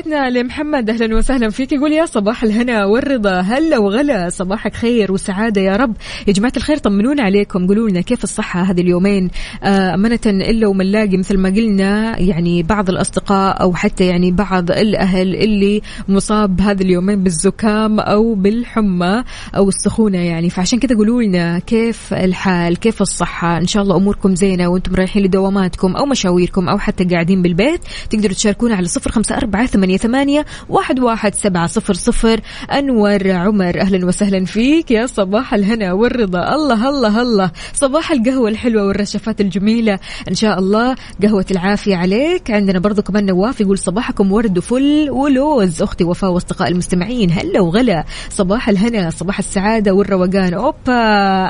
تحياتنا 0.00 0.30
لمحمد 0.30 0.90
أهلا 0.90 1.16
وسهلا 1.16 1.50
فيك. 1.50 1.72
يقول 1.72 1.92
يا 1.92 2.06
صباح 2.06 2.42
الهنا 2.42 2.84
والرضا. 2.84 3.40
هلا 3.40 3.78
وغلا 3.78 4.28
صباحك 4.28 4.74
خير 4.74 5.12
وسعادة 5.12 5.60
يا 5.60 5.76
رب؟ 5.76 5.96
يا 6.26 6.32
جماعة 6.32 6.52
الخير 6.56 6.76
طمنونا 6.76 7.22
عليكم. 7.22 7.66
قولوا 7.66 7.88
لنا 7.88 8.00
كيف 8.00 8.24
الصحة 8.24 8.62
هذه 8.62 8.80
اليومين؟ 8.80 9.30
آه، 9.62 9.94
أمانة 9.94 10.18
الا 10.26 10.66
ومنلاقي 10.66 11.16
مثل 11.16 11.38
ما 11.38 11.48
قلنا 11.48 12.18
يعني 12.18 12.62
بعض 12.62 12.90
الأصدقاء 12.90 13.62
أو 13.62 13.74
حتى 13.74 14.06
يعني 14.06 14.32
بعض 14.32 14.70
الأهل 14.70 15.36
اللي 15.36 15.82
مصاب 16.08 16.60
هذه 16.60 16.82
اليومين 16.82 17.22
بالزكام 17.22 18.00
أو 18.00 18.34
بالحمى 18.34 19.24
أو 19.56 19.68
السخونة 19.68 20.18
يعني. 20.18 20.50
فعشان 20.50 20.78
كذا 20.78 20.96
قولوا 20.96 21.22
لنا 21.22 21.58
كيف 21.58 22.14
الحال 22.14 22.76
كيف 22.76 23.02
الصحة؟ 23.02 23.58
إن 23.58 23.66
شاء 23.66 23.82
الله 23.82 23.96
أموركم 23.96 24.34
زينة 24.34 24.68
وأنتم 24.68 24.94
رايحين 24.94 25.22
لدواماتكم 25.22 25.96
أو 25.96 26.06
مشاويركم 26.06 26.68
أو 26.68 26.78
حتى 26.78 27.04
قاعدين 27.04 27.42
بالبيت. 27.42 27.80
تقدروا 28.10 28.34
تشاركونا 28.34 28.74
على 28.74 28.86
صفر 28.86 29.10
خمسة 29.10 29.36
أربعة 29.36 29.70
ثمانية, 29.96 30.20
ثمانية 30.20 30.46
واحد, 30.68 31.00
واحد 31.00 31.34
سبعة 31.34 31.66
صفر 31.66 31.94
صفر. 31.94 32.40
أنور 32.72 33.30
عمر 33.30 33.80
أهلا 33.80 34.06
وسهلا 34.06 34.44
فيك. 34.44 34.90
يا 34.90 35.06
صباح 35.06 35.54
الهنا 35.54 35.92
والرضا. 35.92 36.54
الله 36.54 36.88
الله 36.88 37.22
الله. 37.22 37.50
صباح 37.74 38.12
القهوة 38.12 38.48
الحلوة 38.48 38.86
والرشفات 38.86 39.40
الجميلة. 39.40 39.98
إن 40.28 40.34
شاء 40.34 40.58
الله 40.58 40.96
قهوة 41.22 41.46
العافية 41.50 41.96
عليك. 41.96 42.50
عندنا 42.50 42.78
برضو 42.78 43.02
كمان 43.02 43.26
نواف 43.26 43.60
يقول 43.60 43.78
صباحكم 43.78 44.32
ورد 44.32 44.58
وفل 44.58 45.10
ولوز. 45.10 45.82
أختي 45.82 46.04
وفاء 46.04 46.30
وأصدقاء 46.30 46.68
المستمعين 46.68 47.30
هلا 47.30 47.60
وغلا. 47.60 48.04
صباح 48.30 48.68
الهنا 48.68 49.10
صباح 49.10 49.38
السعادة 49.38 49.92
والروقان. 49.92 50.54
أوبا 50.54 50.94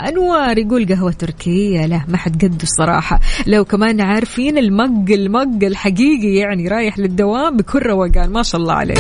أنوار 0.09 0.59
يقول 0.59 0.87
قهوة 0.87 1.13
تركية. 1.13 1.87
لا 1.87 2.01
ما 2.09 2.17
حد 2.17 2.45
قده 2.45 2.63
الصراحة. 2.63 3.21
لو 3.47 3.65
كمان 3.65 4.01
عارفين 4.01 4.59
المق 4.59 5.11
المق 5.11 5.65
الحقيقي 5.65 6.35
يعني 6.35 6.69
رايح 6.69 6.99
للدوام 6.99 7.57
بكل 7.57 7.79
روقان. 7.79 8.30
ما 8.31 8.43
شاء 8.43 8.61
الله 8.61 8.73
عليك. 8.75 8.99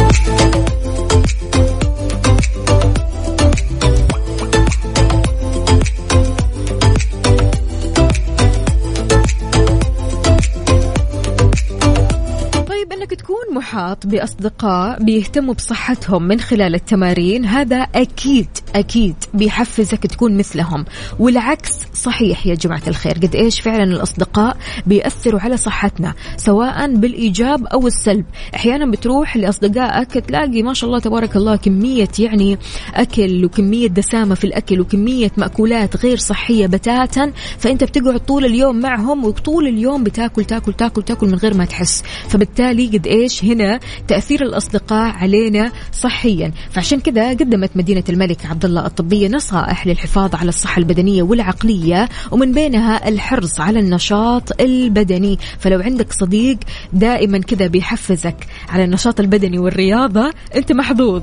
محاط 13.54 14.06
بأصدقاء 14.06 15.02
بيهتموا 15.02 15.54
بصحتهم 15.54 16.22
من 16.22 16.40
خلال 16.40 16.74
التمارين 16.74 17.44
هذا 17.44 17.76
أكيد 17.76 18.48
أكيد 18.74 19.14
بيحفزك 19.34 20.06
تكون 20.06 20.36
مثلهم. 20.36 20.84
والعكس 21.18 21.70
صحيح 21.94 22.46
يا 22.46 22.54
جماعة 22.54 22.82
الخير 22.88 23.12
قد 23.12 23.34
إيش 23.36 23.60
فعلا 23.60 23.84
الأصدقاء 23.84 24.56
بيأثروا 24.86 25.40
على 25.40 25.56
صحتنا 25.56 26.14
سواء 26.36 26.94
بالإيجاب 26.94 27.66
أو 27.66 27.86
السلب. 27.86 28.24
أحيانا 28.54 28.90
بتروح 28.90 29.36
لأصدقائك 29.36 30.12
تلاقي 30.12 30.62
ما 30.62 30.74
شاء 30.74 30.88
الله 30.88 31.00
تبارك 31.00 31.36
الله 31.36 31.56
كمية 31.56 32.08
يعني 32.18 32.58
أكل 32.94 33.44
وكمية 33.44 33.88
دسامة 33.88 34.34
في 34.34 34.44
الأكل 34.44 34.80
وكمية 34.80 35.30
مأكولات 35.36 35.96
غير 35.96 36.16
صحية 36.16 36.66
بتاتا 36.66 37.32
فأنت 37.58 37.84
بتقعد 37.84 38.20
طول 38.20 38.44
اليوم 38.44 38.80
معهم 38.80 39.24
وطول 39.24 39.66
اليوم 39.66 40.04
بتاكل 40.04 40.44
تاكل 40.44 40.72
تاكل 40.72 41.02
تاكل 41.02 41.26
من 41.26 41.34
غير 41.34 41.54
ما 41.54 41.64
تحس. 41.64 42.02
فبالتالي 42.28 42.86
قد 42.86 43.06
هنا 43.44 43.80
تأثير 44.08 44.42
الأصدقاء 44.42 45.12
علينا 45.16 45.72
صحيا. 45.92 46.52
فعشان 46.70 47.00
كذا 47.00 47.30
قدمت 47.30 47.70
مدينة 47.74 48.04
الملك 48.08 48.46
عبد 48.46 48.64
الله 48.64 48.86
الطبيه 48.86 49.28
نصائح 49.28 49.86
للحفاظ 49.86 50.34
على 50.34 50.48
الصحة 50.48 50.78
البدنية 50.78 51.22
والعقلية 51.22 52.08
ومن 52.30 52.52
بينها 52.52 53.08
الحرص 53.08 53.60
على 53.60 53.78
النشاط 53.78 54.60
البدني. 54.60 55.38
فلو 55.58 55.80
عندك 55.80 56.12
صديق 56.12 56.58
دائما 56.92 57.38
كذا 57.38 57.66
بيحفزك 57.66 58.46
على 58.68 58.84
النشاط 58.84 59.20
البدني 59.20 59.58
والرياضة 59.58 60.32
أنت 60.56 60.72
محظوظ. 60.72 61.22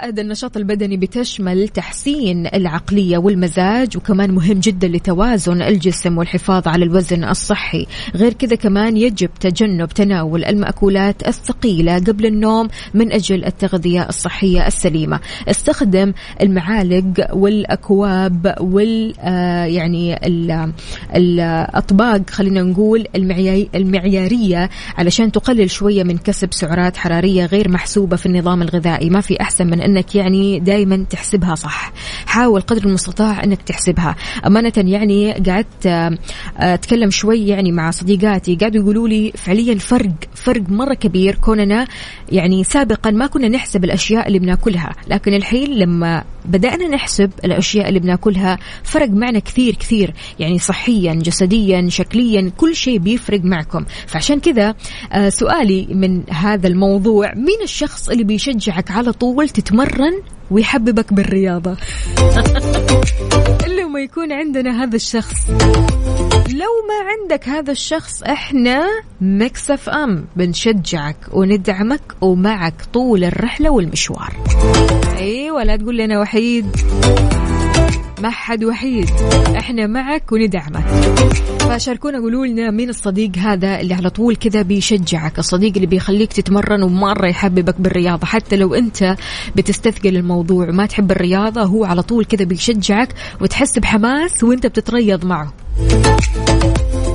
فوائد 0.00 0.18
النشاط 0.18 0.56
البدني 0.56 0.96
بتشمل 0.96 1.68
تحسين 1.68 2.46
العقلية 2.46 3.18
والمزاج 3.18 3.96
وكمان 3.96 4.30
مهم 4.30 4.60
جدا 4.60 4.88
لتوازن 4.88 5.62
الجسم 5.62 6.18
والحفاظ 6.18 6.68
على 6.68 6.84
الوزن 6.84 7.24
الصحي. 7.24 7.86
غير 8.16 8.32
كذا 8.32 8.56
كمان 8.56 8.96
يجب 8.96 9.30
تجنب 9.40 9.88
تناول 9.88 10.44
المأكولات 10.44 11.28
الثقيلة 11.28 11.94
قبل 11.98 12.26
النوم 12.26 12.68
من 12.94 13.12
أجل 13.12 13.44
التغذية 13.44 14.08
الصحية 14.08 14.66
السليمة. 14.66 15.20
استخدم 15.48 16.12
المعالق 16.40 17.34
والأكواب 17.34 18.54
وال 18.60 19.14
آه 19.20 19.64
يعني 19.64 20.26
ال- 20.26 20.72
الأطباق 21.16 22.30
خلينا 22.30 22.62
نقول 22.62 23.06
المعيا- 23.16 23.68
المعيارية 23.74 24.70
علشان 24.98 25.32
تقلل 25.32 25.70
شوية 25.70 26.02
من 26.02 26.18
كسب 26.18 26.48
سعرات 26.54 26.96
حرارية 26.96 27.46
غير 27.46 27.68
محسوبة 27.68 28.16
في 28.16 28.26
النظام 28.26 28.62
الغذائي. 28.62 29.10
ما 29.10 29.20
في 29.20 29.40
أحسن 29.40 29.66
من 29.66 29.89
أنك 29.90 30.14
يعني 30.14 30.60
دائما 30.60 31.06
تحسبها 31.10 31.54
صح. 31.54 31.92
حاول 32.26 32.60
قدر 32.60 32.86
المستطاع 32.86 33.44
أنك 33.44 33.62
تحسبها. 33.62 34.16
أمانة 34.46 34.72
يعني 34.76 35.32
قعدت 35.32 35.86
آه، 35.86 36.18
أتكلم 36.56 37.10
شوي 37.10 37.46
يعني 37.46 37.72
مع 37.72 37.90
صديقاتي. 37.90 38.56
قاعدوا 38.56 38.82
يقولوا 38.82 39.08
لي 39.08 39.32
فعليا 39.36 39.78
فرق 39.78 40.12
فرق 40.34 40.62
مرة 40.68 40.94
كبير. 40.94 41.34
كوننا 41.34 41.86
يعني 42.32 42.64
سابقا 42.64 43.10
ما 43.10 43.26
كنا 43.26 43.48
نحسب 43.48 43.84
الأشياء 43.84 44.28
اللي 44.28 44.38
بناكلها. 44.38 44.92
لكن 45.08 45.34
الحين 45.34 45.74
لما 45.74 46.24
بدأنا 46.44 46.88
نحسب 46.88 47.30
الأشياء 47.44 47.88
اللي 47.88 48.00
بناكلها 48.00 48.58
فرق 48.82 49.08
معنا 49.08 49.38
كثير 49.38 49.74
كثير. 49.74 50.14
يعني 50.38 50.58
صحيا 50.58 51.14
جسديا 51.14 51.88
شكليا 51.88 52.50
كل 52.56 52.76
شيء 52.76 52.98
بيفرق 52.98 53.40
معكم. 53.44 53.84
فعشان 54.06 54.40
كذا 54.40 54.74
آه، 55.12 55.28
سؤالي 55.28 55.86
من 55.90 56.22
هذا 56.30 56.68
الموضوع 56.68 57.34
مين 57.34 57.62
الشخص 57.62 58.08
اللي 58.08 58.24
بيشجعك 58.24 58.90
على 58.90 59.12
طول 59.12 59.48
تتمرن 59.48 59.79
ويحببك 60.50 61.12
بالرياضة. 61.12 61.76
إلا 63.66 63.86
ما 63.88 64.00
يكون 64.00 64.32
عندنا 64.32 64.82
هذا 64.82 64.96
الشخص. 64.96 65.50
لو 66.50 66.72
ما 66.88 66.98
عندك 67.10 67.48
هذا 67.48 67.72
الشخص 67.72 68.22
إحنا 68.22 68.86
مكسف 69.20 69.88
أم 69.88 70.24
بنشجعك 70.36 71.16
وندعمك 71.32 72.02
ومعك 72.20 72.74
طول 72.92 73.24
الرحلة 73.24 73.70
والمشوار. 73.70 74.36
أيوه 75.18 75.62
لا 75.64 75.76
تقول 75.76 75.96
لي 75.96 76.04
أنا 76.04 76.20
وحيد. 76.20 76.66
حد 78.28 78.64
وحيد. 78.64 79.10
إحنا 79.58 79.86
معك 79.86 80.32
وندعمك. 80.32 80.84
فشاركونا 81.60 82.18
قولوا 82.18 82.46
لنا 82.46 82.70
مين 82.70 82.88
الصديق 82.88 83.36
هذا 83.38 83.80
اللي 83.80 83.94
على 83.94 84.10
طول 84.10 84.36
كذا 84.36 84.62
بيشجعك 84.62 85.38
الصديق 85.38 85.72
اللي 85.74 85.86
بيخليك 85.86 86.32
تتمرن 86.32 86.82
ومرة 86.82 87.26
يحببك 87.26 87.80
بالرياضة. 87.80 88.26
حتى 88.26 88.56
لو 88.56 88.74
أنت 88.74 89.16
بتستثقل 89.56 90.16
الموضوع 90.16 90.68
وما 90.68 90.86
تحب 90.86 91.10
الرياضة 91.10 91.62
هو 91.62 91.84
على 91.84 92.02
طول 92.02 92.24
كذا 92.24 92.44
بيشجعك 92.44 93.14
وتحس 93.40 93.78
بحماس 93.78 94.44
وأنت 94.44 94.66
بتتريض 94.66 95.24
معه. 95.24 95.52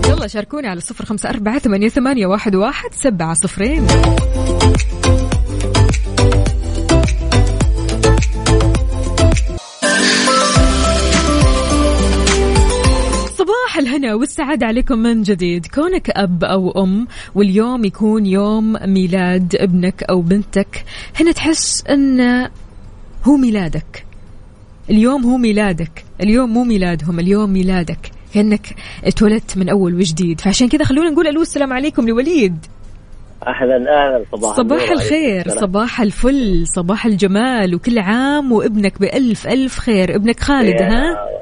يلا 0.09 0.27
شاركونا 0.27 0.69
على 0.69 0.81
صفر 0.81 1.05
خمسة 1.05 1.29
أربعة 1.29 1.59
ثمانية, 1.59 2.25
واحد 2.25 2.55
سبعة 2.93 3.33
صفرين. 3.33 3.87
صباح 13.75 13.87
الهنا 13.87 14.13
والسعادة 14.13 14.67
عليكم 14.67 14.97
من 14.97 15.21
جديد. 15.21 15.65
كونك 15.65 16.09
أب 16.09 16.43
أو 16.43 16.83
أم 16.83 17.07
واليوم 17.35 17.85
يكون 17.85 18.25
يوم 18.25 18.77
ميلاد 18.85 19.55
ابنك 19.55 20.03
أو 20.03 20.21
بنتك 20.21 20.83
هنا 21.19 21.31
تحس 21.31 21.83
أن 21.87 22.21
هو 23.23 23.37
ميلادك. 23.37 24.05
اليوم 24.89 25.23
هو 25.23 25.37
ميلادك. 25.37 26.05
اليوم 26.21 26.49
مو 26.49 26.63
ميلادهم 26.63 27.19
اليوم 27.19 27.49
ميلادك. 27.49 28.11
كأنك 28.33 28.75
اتولدت 29.03 29.57
من 29.57 29.69
أول 29.69 29.95
وجديد. 29.95 30.41
فعشان 30.41 30.69
كذا 30.69 30.83
خلونا 30.83 31.09
نقول 31.09 31.27
ألو 31.27 31.41
السلام 31.41 31.73
عليكم 31.73 32.07
لوليد. 32.07 32.57
أهلا 33.47 33.75
أهلا. 33.75 34.25
صباح 34.31 34.55
صباح 34.57 34.91
الخير. 34.91 35.49
صباح 35.49 36.01
الفل 36.01 36.63
صباح 36.67 37.05
الجمال 37.05 37.75
وكل 37.75 37.99
عام 37.99 38.51
وابنك 38.51 38.99
بألف 38.99 39.47
ألف 39.47 39.79
خير. 39.79 40.15
ابنك 40.15 40.39
خالد 40.39 40.81
ها؟ 40.81 41.34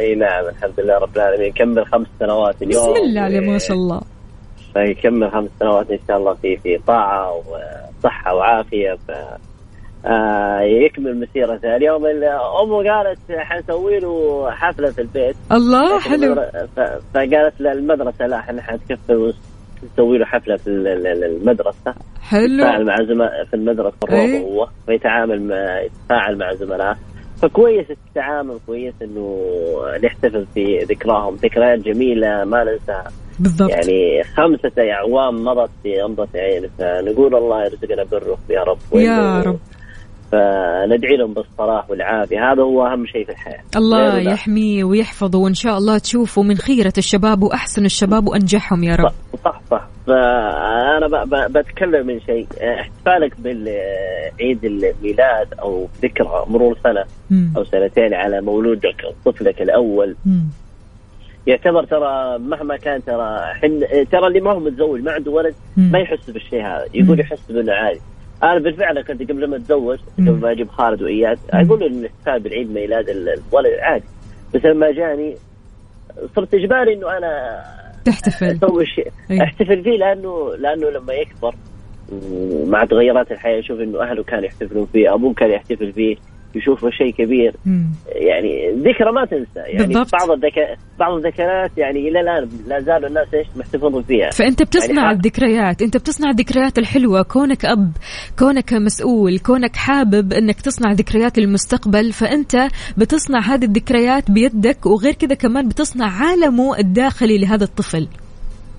إي 0.00 0.14
نعم 0.14 0.44
الحمد 0.48 0.80
لله 0.80 0.98
رب 0.98 1.16
العالمين. 1.16 1.48
يكمل 1.48 1.86
خمس 1.86 2.06
سنوات 2.20 2.62
اليوم. 2.62 2.92
بسم 2.92 3.02
الله 3.02 3.20
عليه 3.20 3.40
ما 3.40 3.58
شاء 3.58 3.76
الله. 3.76 4.00
يكمل 4.76 5.30
خمس 5.30 5.50
سنوات 5.60 5.90
إن 5.90 5.98
شاء 6.08 6.16
الله 6.16 6.34
في 6.34 6.56
في 6.56 6.78
طاعة 6.86 7.34
وصحه 7.36 8.34
وعافية. 8.34 8.92
ف 9.08 9.10
آه 10.06 10.60
يكمل 10.60 11.20
مسيرته. 11.20 11.76
اليوم 11.76 12.06
ال- 12.06 12.24
أمه 12.62 12.90
قالت 12.92 13.18
حنسوي 13.30 13.98
له 13.98 14.50
حفلة 14.50 14.90
في 14.90 15.00
البيت. 15.00 15.36
الله 15.52 16.00
حلو. 16.00 16.34
فقالت 17.14 17.60
للمدرسه 17.60 18.26
لا 18.26 18.36
إحنا 18.38 18.62
حنتكفل 18.62 19.14
ونسوي 19.82 20.18
له 20.18 20.24
حفلة 20.24 20.56
في 20.56 20.66
ال- 20.66 21.06
ال- 21.06 21.24
المدرسة. 21.24 21.94
حلو. 22.22 22.42
يتفاعل 22.42 22.86
مع 22.86 22.96
زملاء 22.96 23.44
في 23.44 23.54
المدرسة. 23.54 23.96
الروضه 24.04 24.38
هو 24.38 24.68
ويتعامل 24.88 25.42
مع 25.48 25.80
يتفاعل 25.80 26.38
مع 26.38 26.54
زملائه. 26.54 26.96
فكويس 27.42 27.86
التعامل 27.90 28.58
كويس 28.66 28.94
إنه 29.02 29.38
نحتفل 30.04 30.46
في 30.54 30.78
ذكراهم. 30.78 31.34
ذكريات 31.34 31.78
جميلة 31.78 32.44
ما 32.44 32.64
ننساها. 32.64 33.12
بالضبط. 33.38 33.70
يعني 33.70 34.24
خمسة 34.24 34.72
أعوام 34.78 35.44
مضت 35.44 35.70
في 35.82 36.02
غمضة 36.02 36.28
عين 36.34 36.70
فنقول 36.78 37.34
الله 37.34 37.64
يرزقنا 37.64 38.04
بره 38.12 38.38
يا 38.50 38.62
رب. 38.62 38.78
يا 38.92 39.42
رب. 39.42 39.58
فندعي 40.32 41.16
لهم 41.16 41.34
بالصلاح 41.34 41.90
والعافية 41.90 42.52
هذا 42.52 42.62
هو 42.62 42.86
أهم 42.86 43.06
شيء 43.06 43.24
في 43.24 43.32
الحياة 43.32 43.60
الله. 43.76 44.18
يحميه 44.18 44.84
ويحفظه 44.84 45.38
وإن 45.38 45.54
شاء 45.54 45.78
الله 45.78 45.98
تشوفوا 45.98 46.44
من 46.44 46.56
خيرة 46.56 46.92
الشباب 46.98 47.42
وأحسن 47.42 47.84
الشباب 47.84 48.26
وأنجحهم 48.28 48.84
يا 48.84 48.94
رب 48.96 49.12
صح 49.44 49.60
صح 49.70 49.88
ب- 50.06 51.58
بتكلم 51.58 52.06
من 52.06 52.20
شيء 52.20 52.46
احتفالك 52.80 53.40
بالعيد 53.40 54.64
الميلاد 54.64 55.54
أو 55.62 55.88
ذكرى 56.02 56.44
مرور 56.48 56.78
سنة 56.84 57.04
مم. 57.30 57.52
أو 57.56 57.64
سنتين 57.64 58.14
على 58.14 58.40
مولودك 58.40 59.04
أو 59.04 59.32
طفلك 59.32 59.62
الأول 59.62 60.16
مم. 60.26 60.44
يعتبر 61.46 61.84
ترى 61.84 62.38
مهما 62.38 62.76
كان 62.76 63.04
ترى 63.04 63.38
حن 63.54 63.80
ترى 64.12 64.26
اللي 64.26 64.40
ما 64.40 64.52
هو 64.52 64.60
متزوج 64.60 65.00
ما 65.00 65.12
عنده 65.12 65.30
ولد. 65.30 65.54
ما 65.76 65.98
يحس 65.98 66.30
بالشيء 66.30 66.62
هذا 66.62 66.84
يقول. 66.94 67.20
يحس 67.20 67.52
بانه 67.52 67.72
عادي 67.72 68.00
أنا 68.42 68.58
بالفعل 68.58 69.02
كنت 69.02 69.22
قبل 69.30 69.50
ما 69.50 69.56
أتزوج. 69.56 69.98
قبل 70.18 70.30
ما 70.40 70.52
أجيب 70.52 70.68
خالد 70.68 71.02
واياد. 71.02 71.38
أقول 71.50 71.80
له 71.80 71.86
ان 71.86 71.92
الاحتفال 71.98 72.40
بالعيد 72.40 72.70
ميلاد 72.72 73.08
ال- 73.08 73.28
الولد 73.28 73.78
عادي 73.82 74.04
بس 74.54 74.64
لما 74.64 74.92
جاني 74.92 75.36
صرت 76.36 76.54
إجباري 76.54 76.94
إنه 76.94 77.18
أنا 77.18 77.62
تحتفل 78.04 78.46
أسوي 78.46 78.86
شيء 78.86 79.08
إيه. 79.30 79.42
أحتفل 79.42 79.82
فيه 79.82 79.96
لأنه 79.98 80.54
لأنه 80.58 80.90
لما 80.90 81.12
يكبر 81.14 81.54
مع 82.66 82.84
تغيرات 82.84 83.32
الحياة 83.32 83.56
يشوف 83.58 83.80
إنه 83.80 84.02
أهله 84.02 84.22
كانوا 84.22 84.44
يحتفلون 84.44 84.86
فيه 84.86 85.14
ابوه 85.14 85.34
كان 85.34 85.50
يحتفل 85.50 85.92
فيه 85.92 86.16
يشوفه 86.54 86.90
شيء 86.90 87.12
كبير 87.12 87.54
مم. 87.66 87.86
يعني 88.06 88.70
ذكرى 88.70 89.12
ما 89.12 89.24
تنسى 89.24 89.60
يعني 89.60 89.86
بالضبط. 89.86 90.12
بعض 90.12 90.30
الذك... 90.30 90.78
بعض 90.98 91.12
الذكريات 91.12 91.70
يعني 91.78 92.08
إلى 92.08 92.20
الآن 92.20 92.48
لا 92.66 92.80
زالوا 92.80 93.08
الناس 93.08 93.34
إيش 93.34 93.46
محتفظين 93.56 94.02
فيها 94.02 94.30
فأنت 94.30 94.62
بتصنع 94.62 95.02
يعني 95.02 95.16
الذكريات 95.16 95.82
أنت 95.82 95.96
بتصنع 95.96 96.30
الذكريات 96.30 96.78
الحلوة 96.78 97.22
كونك 97.22 97.64
أب 97.64 97.92
كونك 98.38 98.72
مسؤول 98.72 99.38
كونك 99.38 99.76
حابب 99.76 100.32
إنك 100.32 100.60
تصنع 100.60 100.92
ذكريات 100.92 101.38
للمستقبل 101.38 102.12
فأنت 102.12 102.68
بتصنع 102.98 103.40
هذه 103.40 103.64
الذكريات 103.64 104.30
بيدك 104.30 104.86
وغير 104.86 105.12
كذا 105.12 105.34
كمان 105.34 105.68
بتصنع 105.68 106.06
عالمه 106.06 106.78
الداخلي 106.78 107.38
لهذا 107.38 107.64
الطفل 107.64 108.08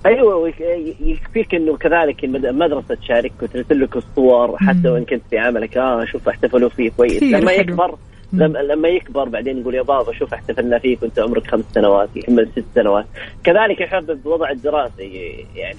أيوه 0.06 0.52
يكفيك 1.00 1.54
إنه 1.54 1.76
كذلك 1.76 2.24
المد- 2.24 2.46
المدرسة 2.46 2.94
تشارك 2.94 3.32
وترسل 3.42 3.80
لك 3.80 3.96
الصور 3.96 4.56
حتى. 4.58 4.88
وإن 4.88 5.04
كنت 5.04 5.22
في 5.30 5.38
عملك 5.38 5.76
آه 5.78 6.04
شوف 6.04 6.28
احتفلوا 6.28 6.68
فيه 6.68 6.90
كويس 6.96 7.22
لما. 7.22 7.52
يكبر. 7.52 7.94
لما, 8.32 8.58
لما 8.58 8.88
يكبر 8.88 9.28
بعدين 9.28 9.58
يقول 9.58 9.74
يا 9.74 9.82
بابا 9.82 10.12
شوف 10.12 10.34
احتفلنا 10.34 10.78
فيك 10.78 11.02
وأنت 11.02 11.18
عمرك 11.18 11.46
خمس 11.46 11.64
سنوات 11.74 12.08
يكمل 12.16 12.48
ست 12.52 12.64
سنوات 12.74 13.06
كذلك 13.44 13.80
يحب 13.80 14.22
بوضع 14.24 14.50
الدراسي 14.50 15.46
يعني 15.56 15.78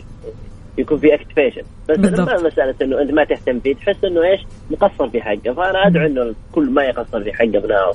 يكون 0.78 0.98
في 0.98 1.14
اكتيفيشن 1.16 1.62
بس 1.90 1.98
بالضبط. 1.98 2.46
مسألة 2.46 2.76
إنه 2.82 3.02
أنت 3.02 3.12
ما 3.12 3.24
تهتم 3.24 3.60
فيه 3.60 3.74
تحس 3.76 4.04
إنه 4.06 4.24
إيش 4.24 4.42
مقصر 4.72 5.10
في 5.10 5.22
حقه 5.22 5.54
فأنا 5.54 5.88
أدعو 5.88 6.06
إنه 6.06 6.22
الكل 6.22 6.70
ما 6.70 6.84
يقصر 6.84 7.24
في 7.24 7.34
حق 7.34 7.44
ابنائه 7.46 7.92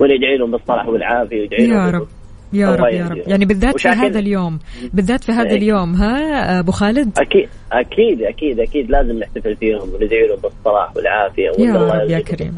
وندعي 0.00 0.36
لهم 0.36 0.50
بالصلاح 0.50 0.88
والعافية 0.88 1.40
ويدعي 1.40 1.66
لهم 1.92 2.06
يا 2.52 2.68
رب 2.74 2.92
يا 2.94 3.08
رب. 3.08 3.22
يعني 3.26 3.44
بالذات 3.44 3.80
في 3.80 3.88
هذا 3.88 4.18
اليوم 4.18 4.58
بالذات 4.92 5.24
في 5.24 5.32
هذا 5.32 5.50
إيه. 5.50 5.56
اليوم 5.56 5.94
ها 5.94 6.60
أبو 6.60 6.72
خالد 6.72 7.18
أكيد 7.18 7.48
أكيد 7.72 8.22
أكيد 8.22 8.60
أكيد 8.60 8.90
لازم 8.90 9.18
نحتفل 9.18 9.56
فيهم 9.56 9.80
وندعي 9.94 10.26
لهم 10.28 10.38
بالصلاح 10.42 10.96
والعافية 10.96 11.50
يا 11.64 11.74
رب 11.74 12.10
يا 12.10 12.18
كريم. 12.20 12.54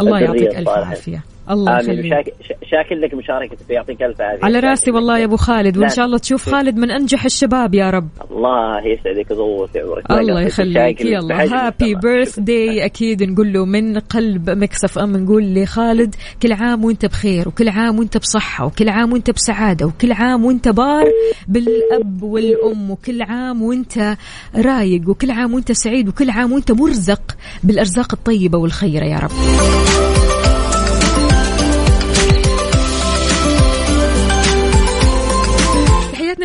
الله 0.00 0.20
يعطيك 0.20 0.56
ألف. 0.58 0.68
عافية 0.68 1.22
الله 1.52 1.80
آمين. 1.80 1.90
يخليك. 1.98 2.12
وشاك- 2.12 2.34
ش- 2.42 2.70
شاكر 2.70 2.94
لك 2.94 3.14
مشاركتك 3.14 3.70
يعطيك 3.70 4.02
ألف 4.02 4.20
عافية. 4.20 4.44
على 4.44 4.58
رأسي 4.60 4.90
والله. 4.90 5.18
يا 5.18 5.24
أبو 5.24 5.36
خالد. 5.36 5.76
وإن 5.76 5.86
لا. 5.88 5.94
شاء 5.94 6.04
الله 6.04 6.18
تشوف 6.18 6.48
خالد 6.50 6.76
من 6.76 6.90
أنجح 6.90 7.24
الشباب 7.24 7.74
يا 7.74 7.90
رب. 7.90 8.08
الله 8.30 8.78
يسعدك 8.86 9.30
ويطول 9.30 9.68
عمرك 10.10 10.20
الله 10.20 10.40
يخليك. 10.40 11.00
يلا. 11.00 11.66
Happy. 11.66 11.94
birthday 11.94 12.84
أكيد 12.84 13.22
نقول 13.22 13.52
له 13.52 13.64
من 13.64 13.98
قلب 13.98 14.50
Mix 14.50 14.98
FM 14.98 15.16
نقول 15.16 15.54
لخالد 15.54 16.14
كل 16.42 16.52
عام 16.52 16.84
وأنت 16.84 17.06
بخير 17.06 17.48
وكل 17.48 17.68
عام 17.68 17.98
وأنت 17.98 18.16
بصحة 18.18 18.66
وكل 18.66 18.88
عام 18.88 19.12
وأنت 19.12 19.30
بسعادة 19.30 19.86
وكل 19.86 20.12
عام 20.12 20.44
وأنت 20.44 20.68
بار 20.68 21.04
بالأب 21.48 22.22
والأم 22.22 22.90
وكل 22.90 23.22
عام 23.22 23.62
وأنت 23.62 24.16
رايق 24.56 25.08
وكل 25.08 25.30
عام 25.30 25.54
وأنت 25.54 25.72
سعيد 25.72 26.08
وكل 26.08 26.30
عام 26.30 26.52
وأنت 26.52 26.72
مرزق 26.72 27.22
بالأرزاق 27.64 28.12
الطيبة 28.14 28.58
والخيرة 28.58 29.04
يا 29.04 29.18
رب. 29.18 29.30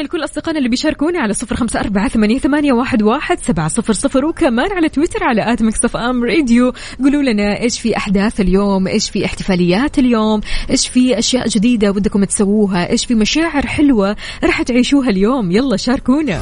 لكل 0.08 0.24
أصدقائنا 0.24 0.58
اللي 0.58 0.70
بيشاركونا 0.70 1.20
على 1.20 1.34
صفر 1.34 1.56
خمسة 1.56 1.80
أربعة 1.80 2.08
ثمانية, 2.08 2.74
واحد 2.74 3.40
سبعة 3.42 3.68
صفر 3.68 3.94
صفر. 3.94 4.26
وكمان 4.26 4.72
على 4.72 4.90
تويتر 4.90 5.24
على 5.24 5.54
at 5.54 5.62
Mix 5.62 5.98
FM 5.98 6.24
Radio. 6.24 6.74
قولوا 7.00 7.22
لنا 7.22 7.62
إيش 7.62 7.80
في 7.80 7.98
أحداث 7.98 8.42
اليوم؟ 8.42 8.88
إيش 8.88 9.10
في 9.10 9.26
احتفاليات 9.26 10.00
اليوم؟ 10.00 10.42
إيش 10.70 10.88
في 10.88 11.20
أشياء 11.20 11.48
جديدة 11.48 11.92
ودكم 11.92 12.24
تسووها؟ 12.24 12.90
إيش 12.90 13.06
في 13.06 13.16
مشاعر 13.16 13.68
حلوة 13.68 14.16
راح 14.44 14.62
تعيشوها 14.62 15.10
اليوم؟ 15.10 15.52
يلا 15.52 15.78
شاركونا. 15.78 16.42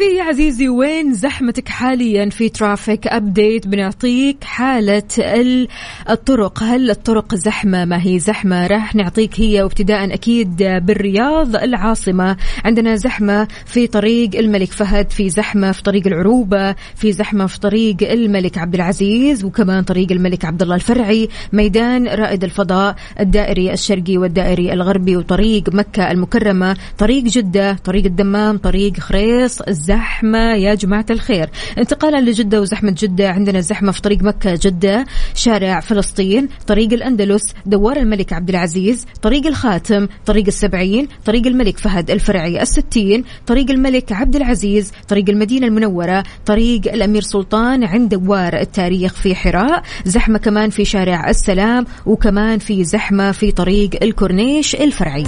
فيه 0.00 0.18
يا 0.18 0.22
عزيزي 0.22 0.68
وين 0.68 1.14
زحمتك 1.14 1.68
حاليا 1.68 2.30
في 2.30 2.48
traffic 2.48 3.06
update 3.06 3.66
بنعطيك 3.66 4.44
حالة 4.44 5.02
ال- 5.18 5.68
الطرق. 6.10 6.62
هل 6.62 6.90
الطرق 6.90 7.34
زحمة؟ 7.34 7.84
ما 7.84 8.06
هي 8.06 8.18
زحمة؟ 8.18 8.66
راح 8.66 8.94
نعطيك 8.94 9.40
هي 9.40 9.62
وابتداء 9.62 10.14
أكيد 10.14 10.56
بالرياض 10.62 11.56
العاصمة. 11.56 12.36
عندنا 12.64 12.96
زحمة 12.96 13.48
في 13.66 13.86
طريق 13.86 14.30
الملك 14.36 14.72
فهد 14.72 15.10
في 15.10 15.30
زحمة 15.30 15.72
في 15.72 15.82
طريق 15.82 16.06
العروبة 16.06 16.72
في 16.94 17.12
زحمة 17.12 17.46
في 17.46 17.60
طريق 17.60 17.96
الملك 18.02 18.58
عبد 18.58 18.74
العزيز 18.74 19.44
وكمان 19.44 19.82
طريق 19.84 20.12
الملك 20.12 20.44
عبد 20.44 20.62
الله 20.62 20.74
الفرعي. 20.74 21.28
ميدان 21.52 22.08
رائد 22.08 22.44
الفضاء 22.44 22.96
الدائري 23.20 23.72
الشرقي 23.72 24.16
والدائري 24.18 24.72
الغربي 24.72 25.16
وطريق 25.16 25.74
مكة 25.74 26.10
المكرمة 26.10 26.76
طريق 26.98 27.24
جدة 27.24 27.72
طريق 27.84 28.04
الدمام 28.04 28.58
طريق 28.58 29.00
خريص 29.00 29.60
الزحمة 29.90 30.54
يا 30.54 30.74
جماعة 30.74 31.06
الخير 31.10 31.50
انتقالا 31.78 32.20
لجدة 32.20 32.60
وزحمة 32.60 32.94
جدة. 32.98 33.30
عندنا 33.30 33.60
زحمة 33.60 33.92
في 33.92 34.00
طريق 34.00 34.22
مكة 34.22 34.58
جدة 34.62 35.06
شارع 35.34 35.80
فلسطين 35.80 36.48
طريق 36.66 36.92
الأندلس 36.92 37.42
دوار 37.66 37.96
الملك 37.96 38.32
عبد 38.32 38.48
العزيز 38.48 39.06
طريق 39.22 39.46
الخاتم 39.46 40.08
طريق 40.26 40.46
السبعين 40.46 41.08
طريق 41.24 41.46
الملك 41.46 41.78
فهد 41.78 42.10
الفرعي 42.10 42.62
الستين 42.62 43.24
طريق 43.46 43.70
الملك 43.70 44.12
عبد 44.12 44.36
العزيز 44.36 44.92
طريق 45.08 45.24
المدينة 45.30 45.66
المنورة 45.66 46.24
طريق 46.46 46.92
الأمير 46.92 47.22
سلطان 47.22 47.84
عند 47.84 48.14
دوار 48.14 48.60
التاريخ 48.60 49.14
في 49.14 49.34
حراء. 49.34 49.82
زحمة 50.04 50.38
كمان 50.38 50.70
في 50.70 50.84
شارع 50.84 51.30
السلام 51.30 51.86
وكمان 52.06 52.58
في 52.58 52.84
زحمة 52.84 53.32
في 53.32 53.52
طريق 53.52 53.90
الكورنيش 54.02 54.74
الفرعي. 54.74 55.24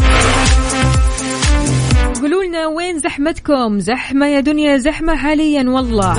لنا 2.52 2.66
وين 2.66 2.98
زحمتكم؟ 2.98 3.78
زحمة 3.78 4.26
يا 4.26 4.40
دنيا 4.40 4.76
زحمة 4.76 5.16
حاليا 5.16 5.70
والله. 5.70 6.18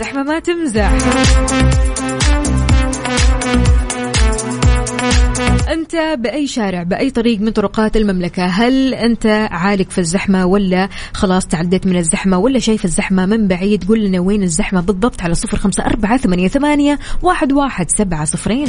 زحمة 0.00 0.22
ما 0.22 0.38
تمزح. 0.38 0.92
أنت 5.72 5.96
بأي 6.18 6.46
شارع 6.46 6.82
بأي 6.82 7.10
طريق 7.10 7.40
من 7.40 7.50
طرقات 7.50 7.96
المملكة 7.96 8.46
هل 8.46 8.94
أنت 8.94 9.26
عالق 9.50 9.90
في 9.90 9.98
الزحمة 9.98 10.46
ولا 10.46 10.88
خلاص 11.12 11.46
تعديت 11.46 11.86
من 11.86 11.96
الزحمة 11.96 12.38
ولا 12.38 12.58
شايف 12.58 12.84
الزحمة 12.84 13.26
من 13.26 13.48
بعيد؟ 13.48 13.88
قول 13.88 14.04
لنا 14.04 14.20
وين 14.20 14.42
الزحمة 14.42 14.80
بالضبط 14.80 15.22
على 15.22 15.34
صفر 15.34 15.56
خمسة 15.56 15.86
أربعة 15.86 16.16
ثمانية, 16.16 16.48
ثمانية 16.48 16.98
واحد, 17.22 17.52
واحد 17.52 17.90
سبعة 17.90 18.24
صفرين. 18.24 18.68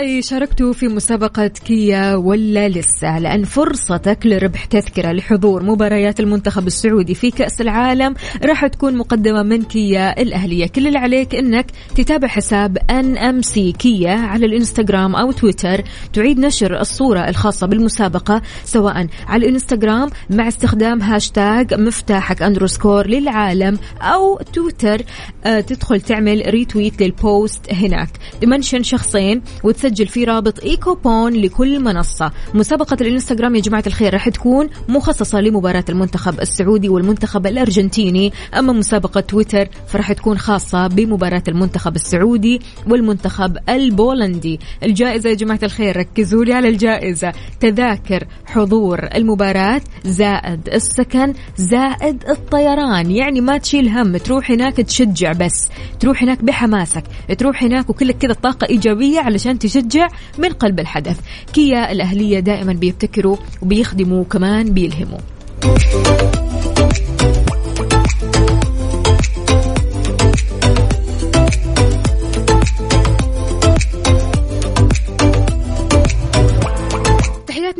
أصدقائي 0.00 0.22
شاركتوا 0.22 0.72
في 0.72 0.88
مسابقة 0.88 1.46
كيا 1.46 2.14
ولا 2.14 2.68
لسه؟ 2.68 3.18
لأن 3.18 3.44
فرصتك 3.44 4.18
لربح 4.24 4.64
تذكرة 4.64 5.12
لحضور 5.12 5.62
مباريات 5.62 6.20
المنتخب 6.20 6.66
السعودي 6.66 7.14
في 7.14 7.30
كأس 7.30 7.60
العالم 7.60 8.14
راح 8.44 8.66
تكون 8.66 8.96
مقدمة 8.96 9.42
من 9.42 9.62
كيا 9.62 10.22
الأهلية. 10.22 10.66
كل 10.66 10.86
اللي 10.86 10.98
عليك 10.98 11.34
أنك 11.34 11.66
تتابع 11.96 12.28
حساب 12.28 12.78
NMC 12.90 13.72
كيا 13.72 14.10
على 14.10 14.46
الإنستغرام 14.46 15.16
أو 15.16 15.32
تويتر. 15.32 15.82
تعيد 16.12 16.38
نشر 16.38 16.80
الصورة 16.80 17.28
الخاصة 17.28 17.66
بالمسابقة 17.66 18.42
سواء 18.64 19.06
على 19.26 19.46
الإنستغرام 19.46 20.10
مع 20.30 20.48
استخدام 20.48 21.02
هاشتاج 21.02 21.74
مفتاحك 21.74 22.42
underscore 22.42 23.06
للعالم 23.06 23.78
أو 24.02 24.38
تويتر. 24.52 25.02
آه، 25.44 25.60
تدخل 25.60 26.00
تعمل 26.00 26.42
retweet 26.46 27.02
لل 27.02 27.25
post 27.25 27.72
هناك. 27.72 28.10
تمنشن 28.40 28.82
شخصين 28.82 29.42
وتسجل 29.64 29.89
في 29.94 30.24
رابط 30.24 30.64
e-coupon 30.64 31.32
لكل 31.32 31.80
منصة. 31.80 32.30
مسابقة 32.54 32.96
الإنستغرام 33.00 33.54
يا 33.54 33.60
جماعة 33.60 33.84
الخير 33.86 34.12
راح 34.12 34.28
تكون 34.28 34.68
مخصصة 34.88 35.40
لمباراة 35.40 35.84
المنتخب 35.88 36.40
السعودي 36.40 36.88
والمنتخب 36.88 37.46
الأرجنتيني. 37.46 38.32
أما 38.58 38.72
مسابقة 38.72 39.20
تويتر 39.20 39.68
فراح 39.88 40.12
تكون 40.12 40.38
خاصة 40.38 40.86
بمباراة 40.86 41.42
المنتخب 41.48 41.96
السعودي 41.96 42.60
والمنتخب 42.88 43.56
البولندي. 43.68 44.60
الجائزة 44.82 45.30
يا 45.30 45.34
جماعة 45.34 45.60
الخير 45.62 45.96
ركزوا 45.96 46.44
لي 46.44 46.52
على 46.52 46.68
الجائزة. 46.68 47.32
تذاكر 47.60 48.26
حضور 48.46 49.08
المباراة 49.14 49.80
زائد 50.04 50.68
السكن 50.68 51.34
زائد 51.56 52.24
الطيران. 52.28 53.10
يعني 53.10 53.40
ما 53.40 53.58
تشيل 53.58 53.88
هم 53.88 54.16
تروح 54.16 54.50
هناك 54.50 54.76
تشجع 54.76 55.32
بس. 55.32 55.68
تروح 56.00 56.22
هناك 56.22 56.44
بحماسك 56.44 57.04
تروح 57.38 57.62
هناك 57.62 57.90
وكلك 57.90 58.18
كذا 58.18 58.32
طاقة 58.32 58.66
إيجابية 58.70 59.20
علشان 59.20 59.58
تشجع 59.58 59.79
من 60.38 60.48
قلب 60.48 60.80
الحدث. 60.80 61.20
كيا 61.52 61.92
الأهلية 61.92 62.40
دائما 62.40 62.72
بيبتكروا 62.72 63.36
وبيخدموا 63.62 64.24
كمان 64.24 64.74
بيلهموا. 64.74 65.18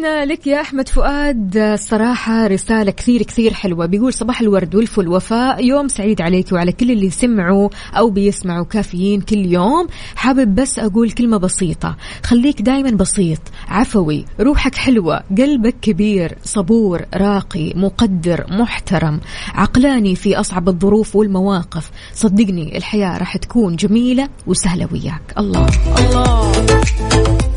تحياتنا 0.00 0.24
لك 0.32 0.46
يا 0.46 0.60
أحمد 0.60 0.88
فؤاد. 0.88 1.74
صراحة 1.78 2.46
رسالة 2.46 2.90
كثير 2.90 3.22
كثير 3.22 3.54
حلوة. 3.54 3.86
بيقول 3.86 4.12
صباح 4.12 4.40
الورد 4.40 4.74
والفل 4.74 5.08
وفاء. 5.08 5.64
يوم 5.64 5.88
سعيد 5.88 6.22
عليك 6.22 6.52
وعلى 6.52 6.72
كل 6.72 6.90
اللي 6.90 7.10
سمعوا 7.10 7.68
أو 7.94 8.10
بيسمعوا 8.10 8.64
كافيين 8.64 9.20
كل 9.20 9.38
يوم. 9.38 9.86
حابب 10.16 10.54
بس 10.54 10.78
أقول 10.78 11.10
كلمة 11.10 11.36
بسيطة. 11.36 11.96
خليك 12.22 12.62
دايما 12.62 12.90
بسيط 12.90 13.40
عفوي 13.68 14.24
روحك 14.40 14.74
حلوة 14.74 15.22
قلبك 15.38 15.74
كبير 15.82 16.38
صبور 16.44 17.02
راقي 17.14 17.72
مقدر 17.76 18.46
محترم. 18.50 19.20
عقلاني 19.54 20.16
في 20.16 20.40
أصعب 20.40 20.68
الظروف 20.68 21.16
والمواقف. 21.16 21.90
صدقني 22.14 22.76
الحياة 22.76 23.18
راح 23.18 23.36
تكون 23.36 23.76
جميلة 23.76 24.28
وسهلة 24.46 24.88
وياك. 24.92 25.34
الله. 25.38 25.66
الله. 25.98 26.20
آه 26.20 27.49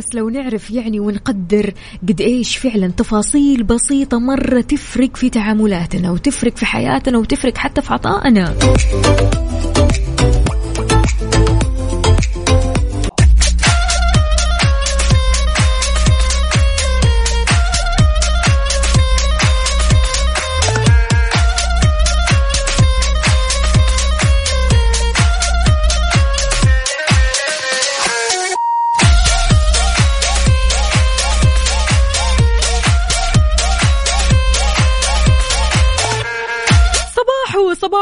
بس 0.00 0.14
لو 0.14 0.28
نعرف 0.28 0.70
يعني 0.70 1.00
ونقدر 1.00 1.74
قد 2.08 2.20
إيش 2.20 2.56
فعلا 2.56 2.88
تفاصيل 2.88 3.62
بسيطة 3.62 4.18
مرة 4.18 4.60
تفرق 4.60 5.16
في 5.16 5.30
تعاملاتنا 5.30 6.10
وتفرق 6.10 6.56
في 6.56 6.66
حياتنا 6.66 7.18
وتفرق 7.18 7.56
حتى 7.58 7.82
في 7.82 7.92
عطائنا. 7.92 8.54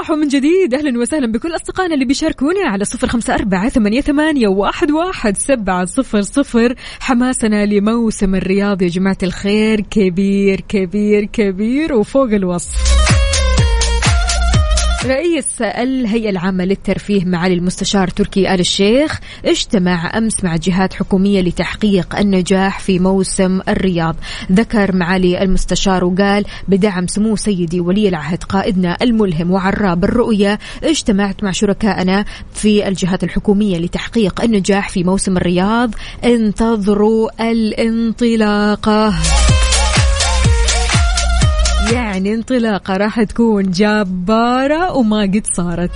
صباحو 0.09 0.21
من 0.21 0.29
جديد. 0.29 0.75
أهلا 0.75 0.99
وسهلا 0.99 1.33
بكل 1.33 1.55
أصدقائنا 1.55 1.95
اللي 1.95 2.05
بيشاركونا 2.05 2.69
على 2.69 2.85
صفر 2.85 3.09
خمسة 3.09 3.35
أربعة 3.35 3.69
ثمانية, 3.69 4.01
ثمانية 4.01 4.49
واحد, 4.49 4.91
واحد 4.91 5.37
سبعة 5.37 5.85
صفر 5.85 6.21
صفر. 6.21 6.75
حماسنا 7.01 7.67
لموسم 7.67 8.35
الرياض 8.35 8.83
يا 8.83 8.89
جماعة 8.89 9.19
الخير. 9.23 9.81
كبير 9.81 10.61
كبير 10.61 11.25
كبير 11.25 11.95
وفوق 11.95 12.33
الوصف. 12.33 12.98
رئيس 15.05 15.63
الهيئة 15.63 16.31
العامة 16.31 16.65
للترفيه 16.65 17.25
معالي 17.25 17.55
المستشار 17.55 18.09
تركي 18.09 18.55
آل 18.55 18.61
الشيخ 18.61 19.21
اجتمع 19.45 20.19
أمس 20.19 20.45
مع 20.45 20.57
جهات 20.57 20.95
حكومية 20.95 21.41
لتحقيق 21.41 22.19
النجاح 22.19 22.81
في 22.81 22.99
موسم 22.99 23.61
الرياض. 23.69 24.17
ذكر 24.53 24.97
معالي 24.97 25.43
المستشار 25.43 26.05
وقال 26.05 26.45
بدعم 26.69 27.07
سمو 27.07 27.37
سيدي 27.37 27.81
ولي 27.81 28.09
العهد 28.09 28.45
قائدنا 28.45 28.97
الملهم 29.03 29.51
وعراب 29.51 30.05
الرؤية 30.05 30.59
اجتمعت 30.83 31.45
مع 31.45 31.51
شركائنا 31.51 32.25
في 32.55 32.89
الجهات 32.89 33.25
الحكومية 33.25 33.79
لتحقيق 33.79 34.41
النجاح 34.43 34.89
في 34.89 35.05
موسم 35.05 35.37
الرياض. 35.37 35.95
انتظروا 36.25 37.51
الانطلاقة. 37.51 39.15
يعني 41.93 42.35
انطلاقة 42.35 42.97
راح 42.97 43.23
تكون 43.23 43.71
جبارة 43.71 44.93
وما 44.93 45.23
قد 45.23 45.47
صارت. 45.53 45.91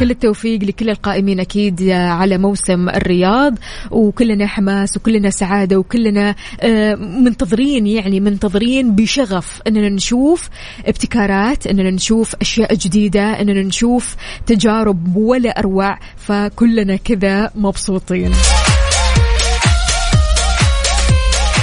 كل 0.00 0.10
التوفيق 0.10 0.64
لكل 0.64 0.90
القائمين 0.90 1.40
أكيد 1.40 1.82
على 1.90 2.38
موسم 2.38 2.88
الرياض 2.88 3.54
وكلنا 3.90 4.46
حماس 4.46 4.96
وكلنا 4.96 5.30
سعادة 5.30 5.76
وكلنا 5.78 6.34
آه، 6.60 6.94
منتظرين 6.94 7.86
يعني 7.86 8.20
منتظرين 8.20 8.94
بشغف 8.94 9.62
إننا 9.66 9.88
نشوف 9.88 10.48
ابتكارات 10.86 11.66
إننا 11.66 11.90
نشوف 11.90 12.34
أشياء 12.40 12.74
جديدة 12.74 13.40
إننا 13.40 13.62
نشوف 13.62 14.16
تجارب 14.46 15.16
ولا 15.16 15.58
أروع 15.58 15.98
فكلنا 16.16 16.96
كذا 16.96 17.50
مبسوطين. 17.54 18.32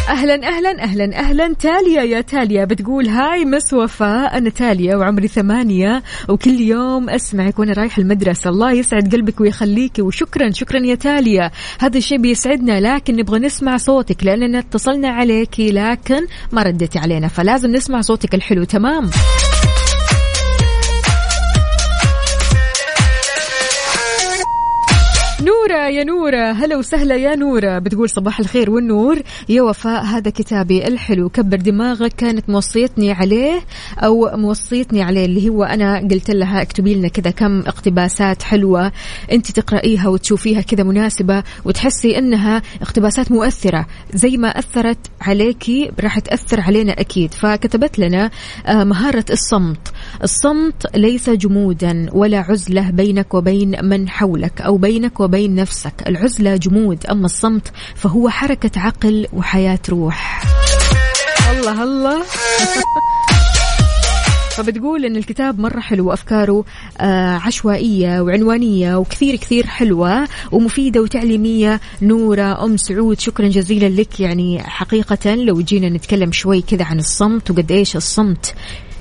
أهلا 0.07 0.47
أهلا 0.47 0.83
أهلا 0.83 1.19
أهلا. 1.19 1.53
تاليا 1.53 2.03
يا 2.03 2.21
تاليا 2.21 2.65
بتقول 2.65 3.07
هاي 3.07 3.45
مس 3.45 3.73
وفاء. 3.73 4.37
أنا 4.37 4.49
تاليا 4.49 4.95
وعمري 4.95 5.27
ثمانية 5.27 6.03
وكل 6.29 6.61
يوم 6.61 7.09
أسمعك 7.09 7.59
وأنا 7.59 7.73
رايح 7.73 7.97
المدرسة. 7.97 8.49
الله 8.49 8.71
يسعد 8.71 9.15
قلبك 9.15 9.41
ويخليكي 9.41 10.01
وشكرا 10.01 10.51
شكرا 10.51 10.79
يا 10.79 10.95
تاليا. 10.95 11.51
هذا 11.79 11.97
الشيء 11.97 12.17
بيسعدنا 12.17 12.79
لكن 12.79 13.15
نبغى 13.15 13.39
نسمع 13.39 13.77
صوتك 13.77 14.23
لأننا 14.23 14.59
اتصلنا 14.59 15.09
عليكي 15.09 15.71
لكن 15.71 16.27
ما 16.51 16.63
ردتي 16.63 16.99
علينا 16.99 17.27
فلازم 17.27 17.71
نسمع 17.71 18.01
صوتك 18.01 18.35
الحلو. 18.35 18.63
تمام؟ 18.63 19.09
يا 25.89 26.03
نورة 26.03 26.51
هلا 26.51 26.77
وسهلا 26.77 27.15
يا 27.15 27.35
نورة 27.35 27.79
بتقول 27.79 28.09
صباح 28.09 28.39
الخير 28.39 28.69
والنور. 28.69 29.21
يا 29.49 29.61
وفاء 29.61 30.03
هذا 30.03 30.31
كتابي 30.31 30.87
الحلو. 30.87 31.29
كبر 31.29 31.57
دماغك. 31.57 32.13
كانت 32.13 32.49
موصيتني 32.49 33.11
عليه 33.11 33.61
أو 33.97 34.37
موصيتني 34.37 35.01
عليه 35.03 35.25
اللي 35.25 35.49
هو 35.49 35.63
أنا 35.63 35.99
قلت 36.11 36.31
لها 36.31 36.61
اكتبي 36.61 36.95
لنا 36.95 37.07
كذا 37.07 37.31
كم 37.31 37.59
اقتباسات 37.59 38.43
حلوة 38.43 38.91
أنت 39.31 39.51
تقرأيها 39.51 40.07
وتشوفيها 40.07 40.61
كذا 40.61 40.83
مناسبة 40.83 41.43
وتحسي 41.65 42.17
أنها 42.17 42.61
اقتباسات 42.81 43.31
مؤثرة. 43.31 43.85
زي 44.13 44.37
ما 44.37 44.47
أثرت 44.47 44.97
عليكي 45.21 45.91
راح 45.99 46.19
تأثر 46.19 46.61
علينا 46.61 46.93
أكيد. 46.93 47.33
فكتبت 47.33 47.99
لنا 47.99 48.31
آه، 48.65 48.83
مهارة 48.83 49.25
الصمت. 49.29 49.93
الصمت 50.23 50.95
ليس 50.95 51.29
جمودا 51.29 52.09
ولا 52.13 52.39
عزلة 52.39 52.89
بينك 52.89 53.33
وبين 53.33 53.85
من 53.85 54.09
حولك 54.09 54.61
أو 54.61 54.77
بينك 54.77 55.19
وبين 55.19 55.55
نفسك. 55.55 55.76
العزلة 56.07 56.55
جمود 56.55 57.05
أما 57.05 57.25
الصمت 57.25 57.71
فهو 57.95 58.29
حركة 58.29 58.79
عقل 58.79 59.27
وحياة 59.33 59.79
روح. 59.89 60.43
الله 61.51 61.83
الله. 61.83 62.23
فبتقول 64.57 65.05
إن 65.05 65.15
الكتاب 65.15 65.59
مرة 65.59 65.79
حلو 65.79 66.13
افكاره 66.13 66.65
آه 66.97 67.37
عشوائية 67.37 68.21
وعنوانية 68.21 68.95
وكثير 68.95 69.35
كثير 69.35 69.67
حلوة 69.67 70.27
ومفيدة 70.51 71.01
وتعليمية. 71.01 71.81
نورة 72.01 72.65
أم 72.65 72.77
سعود 72.77 73.19
شكرا 73.19 73.47
جزيلا 73.47 74.01
لك. 74.01 74.19
يعني 74.19 74.63
حقيقة 74.63 75.35
لو 75.35 75.61
جينا 75.61 75.89
نتكلم 75.89 76.31
شوي 76.31 76.61
كذا 76.61 76.85
عن 76.85 76.99
الصمت 76.99 77.51
وقد 77.51 77.71
إيش 77.71 77.95
الصمت 77.95 78.55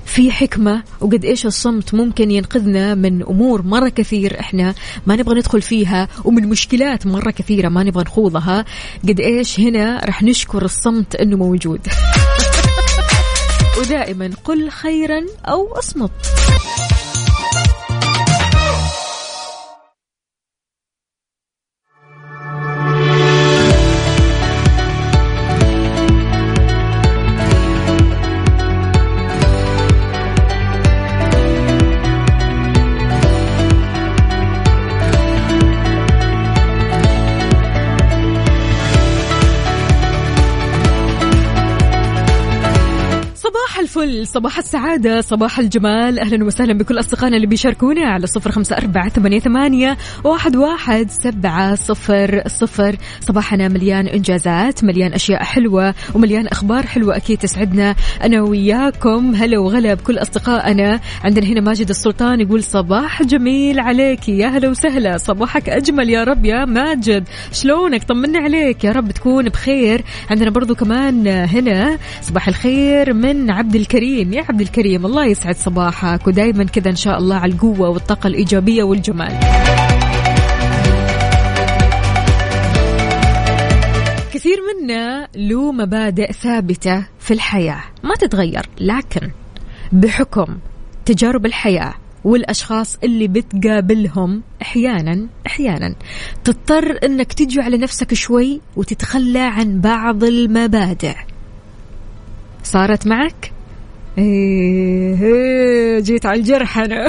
في 0.07 0.31
حكمة 0.31 0.83
وقد 1.01 1.25
إيش 1.25 1.47
الصمت 1.47 1.95
ممكن 1.95 2.31
ينقذنا 2.31 2.95
من 2.95 3.23
أمور 3.23 3.63
مرة 3.63 3.89
كثير 3.89 4.41
إحنا 4.41 4.75
ما 5.07 5.17
نبغى 5.17 5.39
ندخل 5.39 5.63
فيها 5.63 6.09
ومن 6.25 6.49
مشكلات 6.49 7.07
مرة 7.07 7.31
كثيرة 7.31 7.69
ما 7.69 7.83
نبغى 7.83 8.05
نخوضها. 8.05 8.65
قد 9.09 9.21
إيش 9.21 9.61
هنا 9.61 10.01
رح 10.05 10.23
نشكر 10.23 10.65
الصمت 10.65 11.15
إنه 11.15 11.37
موجود. 11.37 11.81
ودائما 13.79 14.31
قل 14.45 14.71
خيرا 14.71 15.21
أو 15.49 15.79
أصمت. 15.79 16.11
الفل 44.07 44.27
صباح 44.27 44.59
السعادة 44.59 45.21
صباح 45.21 45.59
الجمال. 45.59 46.19
أهلا 46.19 46.45
وسهلا 46.45 46.73
بكل 46.79 46.99
أصدقائنا 46.99 47.37
اللي 47.37 47.47
بيشاركونا 47.47 48.09
على 48.09 48.27
صفر 48.27 48.51
خمسة 48.51 48.77
أربعة 48.77 49.09
ثمانية, 49.09 49.39
ثمانية 49.39 49.97
واحد, 50.25 50.57
واحد 50.57 51.11
سبعة 51.11 51.75
صفر 51.75 52.43
صفر. 52.47 52.97
صباحنا 53.21 53.69
مليان 53.69 54.07
إنجازات 54.07 54.85
مليان 54.85 55.13
أشياء 55.13 55.43
حلوة 55.43 55.95
ومليان 56.15 56.47
أخبار 56.47 56.87
حلوة 56.87 57.17
أكيد 57.17 57.39
تسعدنا. 57.39 57.95
أنا 58.23 58.43
وياكم 58.43 59.35
هلا 59.35 59.59
وغلا 59.59 59.95
بكل 59.95 60.19
أصدقائنا. 60.19 61.01
عندنا 61.25 61.47
هنا 61.47 61.61
ماجد 61.61 61.89
السلطان 61.89 62.41
يقول 62.41 62.63
صباح 62.63 63.23
جميل 63.23 63.81
عليك. 63.81 64.29
يا 64.29 64.47
هلا 64.47 64.69
وسهلا. 64.69 65.19
صباحك 65.19 65.69
أجمل 65.69 66.11
يا 66.11 66.25
رب 66.25 66.45
يا 66.45 66.65
ماجد. 66.65 67.29
شلونك؟ 67.53 68.05
طمنا 68.05 68.39
عليك. 68.39 68.85
يا 68.85 68.93
رب 68.93 69.11
تكون 69.11 69.49
بخير. 69.49 70.03
عندنا 70.31 70.51
برضو 70.51 70.75
كمان 70.75 71.27
هنا 71.29 71.99
صباح 72.23 72.49
الخير 72.49 73.15
من 73.15 73.51
عبد 73.51 73.77
الكريم. 73.77 73.96
يا 74.03 74.45
عبد 74.49 74.61
الكريم 74.61 75.07
الله 75.07 75.27
يسعد 75.27 75.57
صباحك. 75.57 76.27
ودايما 76.27 76.65
كذا 76.65 76.91
إن 76.91 76.97
شاء 76.97 77.19
الله 77.19 77.37
على 77.37 77.53
القوة 77.53 77.89
والطاقة 77.89 78.27
الإيجابية 78.27 78.83
والجمال. 78.83 79.39
كثير 84.35 84.59
منا 84.69 85.29
له 85.37 85.73
مبادئ 85.73 86.33
ثابتة 86.33 87.07
في 87.19 87.35
الحياة. 87.35 87.83
ما 88.05 88.15
تتغير 88.15 88.67
لكن 88.81 89.31
بحكم 89.93 90.59
تجارب 91.05 91.47
الحياة 91.47 91.95
والأشخاص 92.25 92.99
اللي 93.05 93.29
بتقابلهم 93.29 94.43
أحيانا 94.63 95.27
أحيانا 95.47 95.95
تضطر 96.45 96.99
إنك 97.05 97.33
تجي 97.33 97.61
على 97.61 97.79
نفسك 97.79 98.15
شوي 98.15 98.61
وتتخلى 98.77 99.39
عن 99.39 99.81
بعض 99.81 100.25
المبادئ. 100.25 101.15
صارت 102.63 103.07
معك؟ 103.07 103.56
إيه 104.19 105.23
إيه 105.23 106.01
جيت 106.01 106.27
على 106.27 106.39
الجرح 106.41 106.79
أنا. 106.79 107.09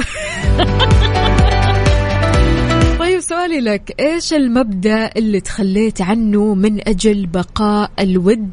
طيب 2.98 3.20
سؤالي 3.20 3.60
لك 3.60 3.94
إيش 4.00 4.32
المبدأ 4.32 5.10
اللي 5.16 5.40
تخليت 5.40 6.00
عنه 6.00 6.54
من 6.54 6.88
أجل 6.88 7.26
بقاء 7.26 7.90
الود 8.00 8.50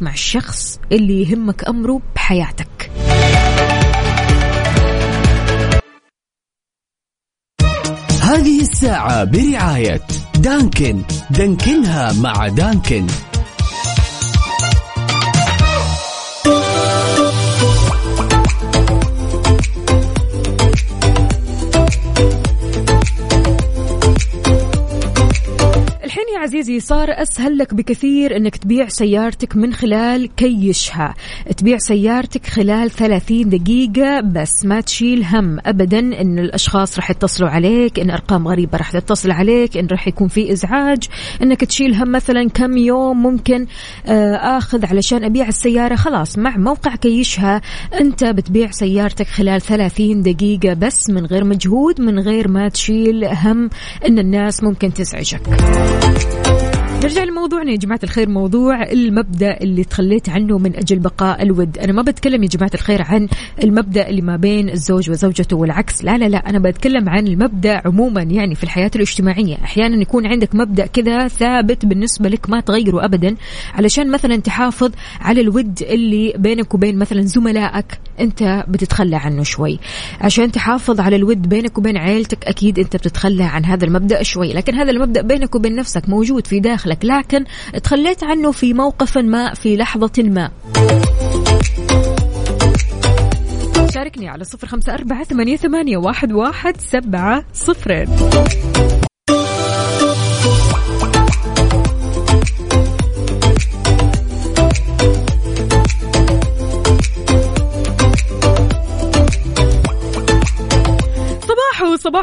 مع 0.00 0.12
الشخص 0.12 0.80
اللي 0.92 1.22
يهمك 1.22 1.68
أمره 1.68 2.00
بحياتك؟ 2.14 2.90
هذه 8.22 8.60
الساعة 8.60 9.24
برعاية 9.24 10.00
دانكن. 10.38 11.02
دانكنها 11.30 12.12
مع 12.12 12.48
دانكن. 12.48 13.06
عزيزي 26.38 26.80
صار 26.80 27.08
أسهل 27.10 27.58
لك 27.58 27.74
بكثير 27.74 28.36
أنك 28.36 28.56
تبيع 28.56 28.88
سيارتك 28.88 29.56
من 29.56 29.72
خلال 29.72 30.34
كيشها. 30.36 31.14
تبيع 31.56 31.78
سيارتك 31.78 32.46
خلال 32.46 32.90
30 32.90 33.48
دقيقة 33.48 34.20
بس 34.20 34.64
ما 34.64 34.80
تشيل 34.80 35.24
هم 35.24 35.58
أبدا 35.66 35.98
أن 35.98 36.38
الأشخاص 36.38 36.98
رح 36.98 37.10
يتصلوا 37.10 37.48
عليك 37.48 38.00
أن 38.00 38.10
أرقام 38.10 38.48
غريبة 38.48 38.78
رح 38.78 38.90
تتصل 38.90 39.30
عليك 39.30 39.76
أن 39.76 39.86
رح 39.86 40.08
يكون 40.08 40.28
في 40.28 40.52
إزعاج. 40.52 41.02
أنك 41.42 41.64
تشيل 41.64 41.94
هم 41.94 42.12
مثلا 42.12 42.48
كم 42.48 42.76
يوم 42.76 43.22
ممكن 43.22 43.66
آه، 44.06 44.34
آخذ 44.34 44.86
علشان 44.86 45.24
أبيع 45.24 45.48
السيارة. 45.48 45.94
خلاص 45.94 46.38
مع 46.38 46.56
موقع 46.56 46.94
كيشها 46.94 47.60
أنت 48.00 48.24
بتبيع 48.24 48.70
سيارتك 48.70 49.26
خلال 49.26 49.60
30 49.60 50.22
دقيقة 50.22 50.74
بس 50.74 51.10
من 51.10 51.26
غير 51.26 51.44
مجهود 51.44 52.00
من 52.00 52.18
غير 52.18 52.48
ما 52.48 52.68
تشيل 52.68 53.24
هم 53.24 53.70
أن 54.08 54.18
الناس 54.18 54.62
ممكن 54.62 54.92
تزعجك. 54.92 56.37
نرجع 57.02 57.24
لموضوعنا 57.24 57.70
يا 57.70 57.76
جماعة 57.76 58.00
الخير 58.04 58.28
موضوع 58.28 58.82
المبدأ 58.82 59.56
اللي 59.60 59.84
تخليت 59.84 60.28
عنه 60.28 60.58
من 60.58 60.76
أجل 60.76 60.98
بقاء 60.98 61.42
الود. 61.42 61.78
أنا 61.78 61.92
ما 61.92 62.02
بتكلم 62.02 62.42
يا 62.42 62.48
جماعة 62.48 62.70
الخير 62.74 63.02
عن 63.02 63.28
المبدأ 63.64 64.08
اللي 64.08 64.22
ما 64.22 64.36
بين 64.36 64.70
الزوج 64.70 65.10
وزوجته 65.10 65.56
والعكس. 65.56 66.04
لا 66.04 66.18
لا 66.18 66.24
لا 66.24 66.38
أنا 66.38 66.58
بتكلم 66.58 67.08
عن 67.08 67.26
المبدأ 67.26 67.82
عموما 67.84 68.22
يعني 68.22 68.54
في 68.54 68.64
الحياة 68.64 68.90
الاجتماعية. 68.96 69.54
أحيانا 69.64 70.02
يكون 70.02 70.26
عندك 70.26 70.54
مبدأ 70.54 70.86
كذا 70.86 71.28
ثابت 71.28 71.86
بالنسبة 71.86 72.28
لك 72.28 72.50
ما 72.50 72.60
تغيره 72.60 73.04
أبدا 73.04 73.36
علشان 73.74 74.10
مثلا 74.10 74.36
تحافظ 74.36 74.90
على 75.20 75.40
الود 75.40 75.82
اللي 75.82 76.34
بينك 76.36 76.74
وبين 76.74 76.98
مثلا 76.98 77.22
زملائك 77.22 78.00
أنت 78.20 78.64
بتتخلى 78.68 79.16
عنه 79.16 79.42
شوي. 79.42 79.78
عشان 80.20 80.52
تحافظ 80.52 81.00
على 81.00 81.16
الود 81.16 81.48
بينك 81.48 81.78
وبين 81.78 81.96
عيلتك 81.96 82.44
أكيد 82.44 82.78
أنت 82.78 82.96
بتتخلى 82.96 83.44
عن 83.44 83.64
هذا 83.64 83.84
المبدأ 83.84 84.22
شوي. 84.22 84.52
لكن 84.52 84.74
هذا 84.74 84.90
المبدأ 84.90 85.22
بينك 85.22 85.54
وبين 85.54 85.74
نفسك 85.74 86.08
موجود 86.08 86.46
في 86.46 86.60
داخلك 86.88 87.04
لكن 87.04 87.44
تخليت 87.82 88.24
عنه 88.24 88.52
في 88.52 88.74
موقف 88.74 89.18
ما 89.18 89.54
في 89.54 89.76
لحظة 89.76 90.12
ما. 90.18 90.50
شاركني 93.94 94.28
على 94.28 94.44
صفر 94.44 94.66
خمسة 94.66 94.94
أربعة 94.94 95.24
ثمانية 95.56 95.96
واحد, 95.96 96.32
واحد 96.32 96.80
سبعة 96.80 97.44
صفرين. 97.54 98.08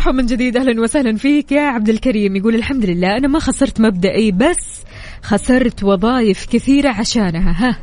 صباحو 0.05 0.17
من 0.17 0.25
جديد 0.25 0.57
أهلا 0.57 0.81
وسهلا 0.81 1.17
فيك 1.17 1.51
يا 1.51 1.61
عبد 1.61 1.89
الكريم. 1.89 2.35
يقول 2.35 2.55
الحمد 2.55 2.85
لله 2.85 3.17
أنا 3.17 3.27
ما 3.27 3.39
خسرت 3.39 3.81
مبدئي 3.81 4.31
بس 4.31 4.83
خسرت 5.21 5.83
وظائف 5.83 6.45
كثيرة 6.45 6.89
عشانها 6.89 7.51
ها. 7.51 7.77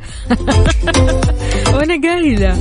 وأنا 1.75 2.01
قايلة 2.01 2.53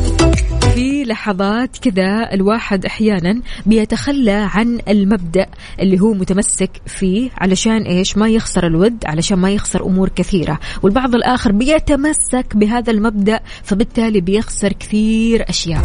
في 0.74 1.04
لحظات 1.04 1.78
كذا 1.78 2.34
الواحد 2.34 2.84
أحيانا 2.86 3.42
بيتخلى 3.66 4.48
عن 4.54 4.80
المبدأ 4.88 5.46
اللي 5.80 6.00
هو 6.00 6.14
متمسك 6.14 6.70
فيه 6.86 7.30
علشان 7.38 7.82
إيش؟ 7.82 8.16
ما 8.16 8.28
يخسر 8.28 8.66
الود 8.66 9.04
علشان 9.04 9.38
ما 9.38 9.50
يخسر 9.50 9.86
أمور 9.86 10.08
كثيرة. 10.08 10.60
والبعض 10.82 11.14
الآخر 11.14 11.52
بيتمسك 11.52 12.56
بهذا 12.56 12.90
المبدأ 12.90 13.40
فبالتالي 13.62 14.20
بيخسر 14.20 14.72
كثير 14.72 15.48
أشياء. 15.48 15.82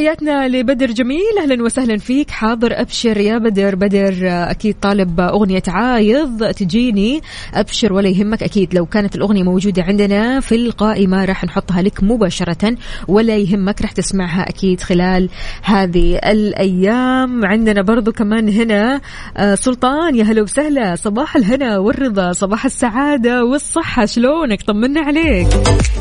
تحياتنا 0.00 0.48
لبدر 0.48 0.90
جميل. 0.90 1.38
أهلا 1.40 1.62
وسهلا 1.62 1.98
فيك. 1.98 2.30
حاضر 2.30 2.80
أبشر 2.80 3.16
يا 3.16 3.38
بدر. 3.38 3.74
بدر 3.74 4.14
أكيد 4.22 4.76
طالب 4.82 5.20
أغنية 5.20 5.62
عايض. 5.68 6.50
تجيني 6.50 7.20
أبشر 7.54 7.92
ولا 7.92 8.08
يهمك 8.08 8.42
أكيد. 8.42 8.74
لو 8.74 8.86
كانت 8.86 9.16
الأغنية 9.16 9.42
موجودة 9.42 9.82
عندنا 9.82 10.40
في 10.40 10.54
القائمة 10.54 11.24
راح 11.24 11.44
نحطها 11.44 11.82
لك 11.82 12.02
مباشرة 12.02 12.76
ولا 13.08 13.36
يهمك. 13.36 13.82
راح 13.82 13.92
تسمعها 13.92 14.48
أكيد 14.48 14.80
خلال 14.80 15.28
هذه 15.62 16.18
الأيام. 16.24 17.44
عندنا 17.44 17.82
برضو 17.82 18.12
كمان 18.12 18.48
هنا 18.48 19.00
آه، 19.36 19.54
سلطان. 19.54 20.16
يا 20.16 20.24
هلا 20.24 20.42
وسهلا. 20.42 20.96
صباح 20.96 21.36
الهنا 21.36 21.78
والرضا. 21.78 22.32
صباح 22.32 22.64
السعادة 22.64 23.44
والصحة. 23.44 24.06
شلونك؟ 24.06 24.62
طمنا 24.62 25.00
عليك. 25.00 25.46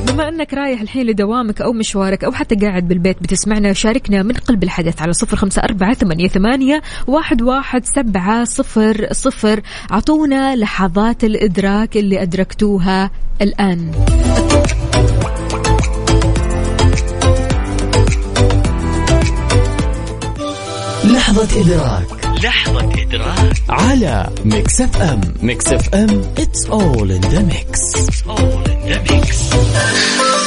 بما 0.08 0.30
أنك 0.30 0.54
رايح 0.54 0.82
الحين 0.82 1.06
لدوامك 1.06 1.62
أو 1.62 1.74
مشوارك 1.74 2.24
أو 2.24 2.32
حتى 2.32 2.56
قاعد 2.56 2.88
بالبيت 2.88 3.24
بتسمعنا 3.24 3.74
شاركنا 3.90 4.24
من 4.24 4.34
قلب 4.34 4.64
الحدث 4.64 5.02
على 5.02 5.14
صفر 5.14 5.38
خمسة 5.38 5.62
أربعة 5.62 5.94
ثمانية, 5.94 6.28
ثمانية 6.28 6.82
واحد, 7.08 7.42
واحد 7.42 7.86
سبعة 7.86 8.44
صفر 8.44 9.08
صفر. 9.12 9.62
عطونا 9.92 10.56
لحظات 10.56 11.24
الإدراك 11.24 11.98
اللي 11.98 12.22
أدركتوها 12.22 13.12
الآن. 13.42 13.92
لحظة 21.06 21.62
إدراك. 21.62 22.06
لحظة 22.44 23.02
إدراك. 23.02 23.64
على 23.70 24.30
Mix 24.46 24.82
FM. 24.82 25.22
Mix 25.42 25.74
FM 25.74 26.24
it's 26.38 26.70
all 26.70 27.10
in 27.10 27.22
the 27.22 27.42
mix. 27.54 27.96
It's 27.96 28.22
all 28.28 28.64
in 28.72 28.80
the 28.92 29.00
mix. 29.12 30.39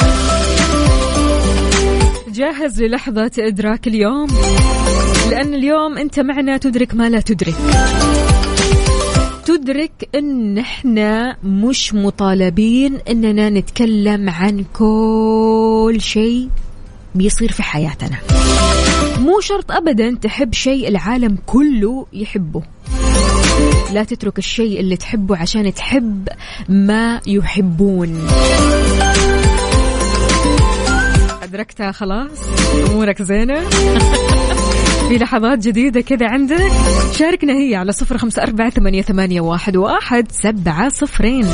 جاهز 2.43 2.82
للحظة 2.82 3.30
إدراك 3.38 3.86
اليوم؟ 3.86 4.26
لأن 5.30 5.55
اليوم 5.55 5.99
أنت 5.99 6.20
معنا 6.20 6.57
تدرك 6.57 6.95
ما 6.95 7.09
لا 7.09 7.20
تدرك. 7.20 7.55
تدرك 9.45 10.09
إن 10.14 10.59
إحنا 10.59 11.36
مش 11.45 11.95
مطالبين 11.95 12.99
إننا 13.11 13.51
نتكلم 13.51 14.30
عن 14.30 14.64
كل 14.72 15.97
شيء 15.99 16.49
بيصير 17.14 17.53
في 17.53 17.62
حياتنا. 17.62 18.16
مو 19.18 19.40
شرط 19.40 19.72
ابدا 19.72 20.18
تحب 20.22 20.55
شيء 20.55 20.88
العالم 20.88 21.38
كله 21.47 22.07
يحبه. 22.12 22.62
لا 23.93 24.05
تترك 24.05 24.38
الشيء 24.38 24.80
اللي 24.80 24.97
تحبه 24.97 25.36
عشان 25.36 25.74
تحب 25.74 26.28
ما 26.68 27.20
يحبون. 27.26 28.28
أدركتها 31.53 31.92
خلاص. 31.92 32.38
أمورك 32.90 33.22
زينة. 33.22 33.61
في 35.09 35.18
لحظات 35.18 35.59
جديدة 35.59 36.00
كذا 36.00 36.28
عندك. 36.28 36.72
شاركنا 37.12 37.53
هي 37.53 37.74
على 37.74 37.92
صفر 37.92 38.18
خمسة 38.18 38.42
أربعة 38.42 38.70
ثمانية, 39.03 39.40
واحد, 39.40 39.76
واحد 39.76 40.32
سبعة 40.32 40.88
صفرين. 40.88 41.46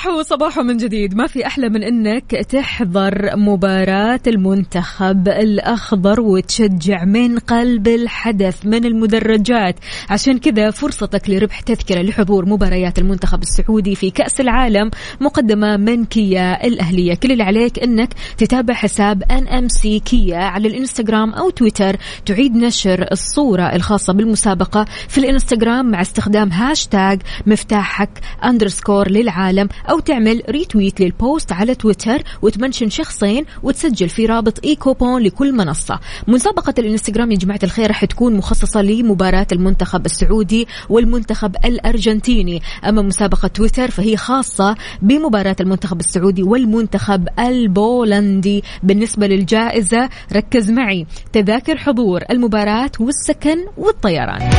صباحو 0.00 0.22
صباحو 0.22 0.62
من 0.62 0.76
جديد. 0.76 1.14
ما 1.14 1.26
في 1.26 1.46
أحلى 1.46 1.68
من 1.68 1.82
أنك 1.82 2.30
تحضر 2.30 3.36
مباراة 3.36 4.20
المنتخب 4.26 5.28
الأخضر 5.28 6.20
وتشجع 6.20 7.04
من 7.04 7.38
قلب 7.38 7.88
الحدث 7.88 8.66
من 8.66 8.84
المدرجات. 8.84 9.76
عشان 10.10 10.38
كذا 10.38 10.70
فرصتك 10.70 11.30
لربح 11.30 11.60
تذكرة 11.60 12.02
لحضور 12.02 12.48
مباريات 12.48 12.98
المنتخب 12.98 13.42
السعودي 13.42 13.94
في 13.94 14.10
كأس 14.10 14.40
العالم 14.40 14.90
مقدمة 15.20 15.76
من 15.76 16.04
كيا 16.04 16.66
الأهلية. 16.66 17.14
كل 17.14 17.32
اللي 17.32 17.42
عليك 17.42 17.78
أنك 17.78 18.14
تتابع 18.38 18.74
حساب 18.74 19.22
NMC 19.22 19.98
كيا 19.98 20.38
على 20.38 20.68
الإنستغرام 20.68 21.32
أو 21.32 21.50
تويتر. 21.50 21.96
تعيد 22.26 22.56
نشر 22.56 23.06
الصورة 23.12 23.74
الخاصة 23.74 24.12
بالمسابقة 24.12 24.84
في 25.08 25.18
الإنستغرام 25.18 25.90
مع 25.90 26.00
استخدام 26.00 26.52
هاشتاج 26.52 27.22
مفتاحك 27.46 28.10
underscore 28.44 29.10
للعالم 29.10 29.68
أو 29.90 29.98
تعمل 29.98 30.42
retweet 30.48 31.00
لل 31.00 31.17
post 31.17 31.52
على 31.52 31.74
تويتر 31.74 32.22
وتمنشن 32.42 32.90
شخصين 32.90 33.44
وتسجل 33.62 34.08
في 34.08 34.26
رابط 34.26 34.64
e-coupon 34.64 35.22
لكل 35.22 35.52
منصة. 35.52 36.00
مسابقة 36.28 36.74
الإنستغرام 36.78 37.32
يا 37.32 37.36
جماعة 37.36 37.58
الخير 37.62 37.88
راح 37.88 38.04
تكون 38.04 38.36
مخصصة 38.36 38.82
لمباراة 38.82 39.46
المنتخب 39.52 40.06
السعودي 40.06 40.68
والمنتخب 40.88 41.56
الأرجنتيني. 41.64 42.62
أما 42.84 43.02
مسابقة 43.02 43.48
تويتر 43.48 43.90
فهي 43.90 44.16
خاصة 44.16 44.76
بمباراة 45.02 45.56
المنتخب 45.60 46.00
السعودي 46.00 46.42
والمنتخب 46.42 47.28
البولندي. 47.38 48.64
بالنسبة 48.82 49.26
للجائزة 49.26 50.08
ركز 50.32 50.70
معي. 50.70 51.06
تذاكر 51.32 51.76
حضور 51.76 52.20
المباراة 52.30 52.90
والسكن 53.00 53.58
والطيران. 53.76 54.50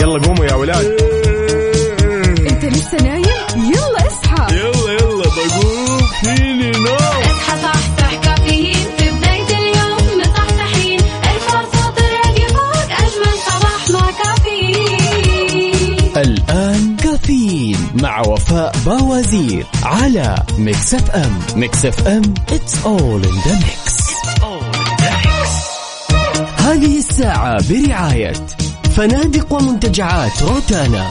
يلا 0.00 0.18
قوموا 0.18 0.44
يا 0.44 0.54
ولاد. 0.54 1.23
لسه 2.74 2.98
نايم؟ 3.02 3.24
يلا 3.56 4.06
اصحى. 4.06 4.56
يلا 4.56 4.92
يلا 4.92 5.24
بقوم 5.24 6.02
فيني 6.20 6.70
نوم. 6.70 6.96
اصحى 6.96 7.60
صحصح 7.62 8.14
كافيين 8.22 8.86
في 8.98 9.10
بداية 9.10 9.58
اليوم 9.58 10.20
مصحصحين. 10.20 11.00
الفرصة 11.00 11.90
تراقي 11.96 12.46
فوق 12.48 12.90
أجمل 12.90 13.36
صباح 13.46 13.90
مع 13.90 14.10
كافيين. 14.10 16.12
الآن 16.16 16.96
كافيين 16.96 17.78
مع 18.02 18.20
وفاء 18.20 18.72
باوزير 18.86 19.66
على 19.82 20.36
Mix 20.58 20.94
FM. 20.94 21.38
Mix 21.56 21.84
FM 21.86 22.22
it's 22.50 22.74
all 22.84 23.22
in 23.28 23.36
the 23.46 23.54
mix. 23.64 23.94
هذه 26.58 26.98
الساعة 26.98 27.58
برعاية 27.68 28.32
فنادق 28.96 29.52
ومنتجعات 29.52 30.42
روتانا. 30.42 31.08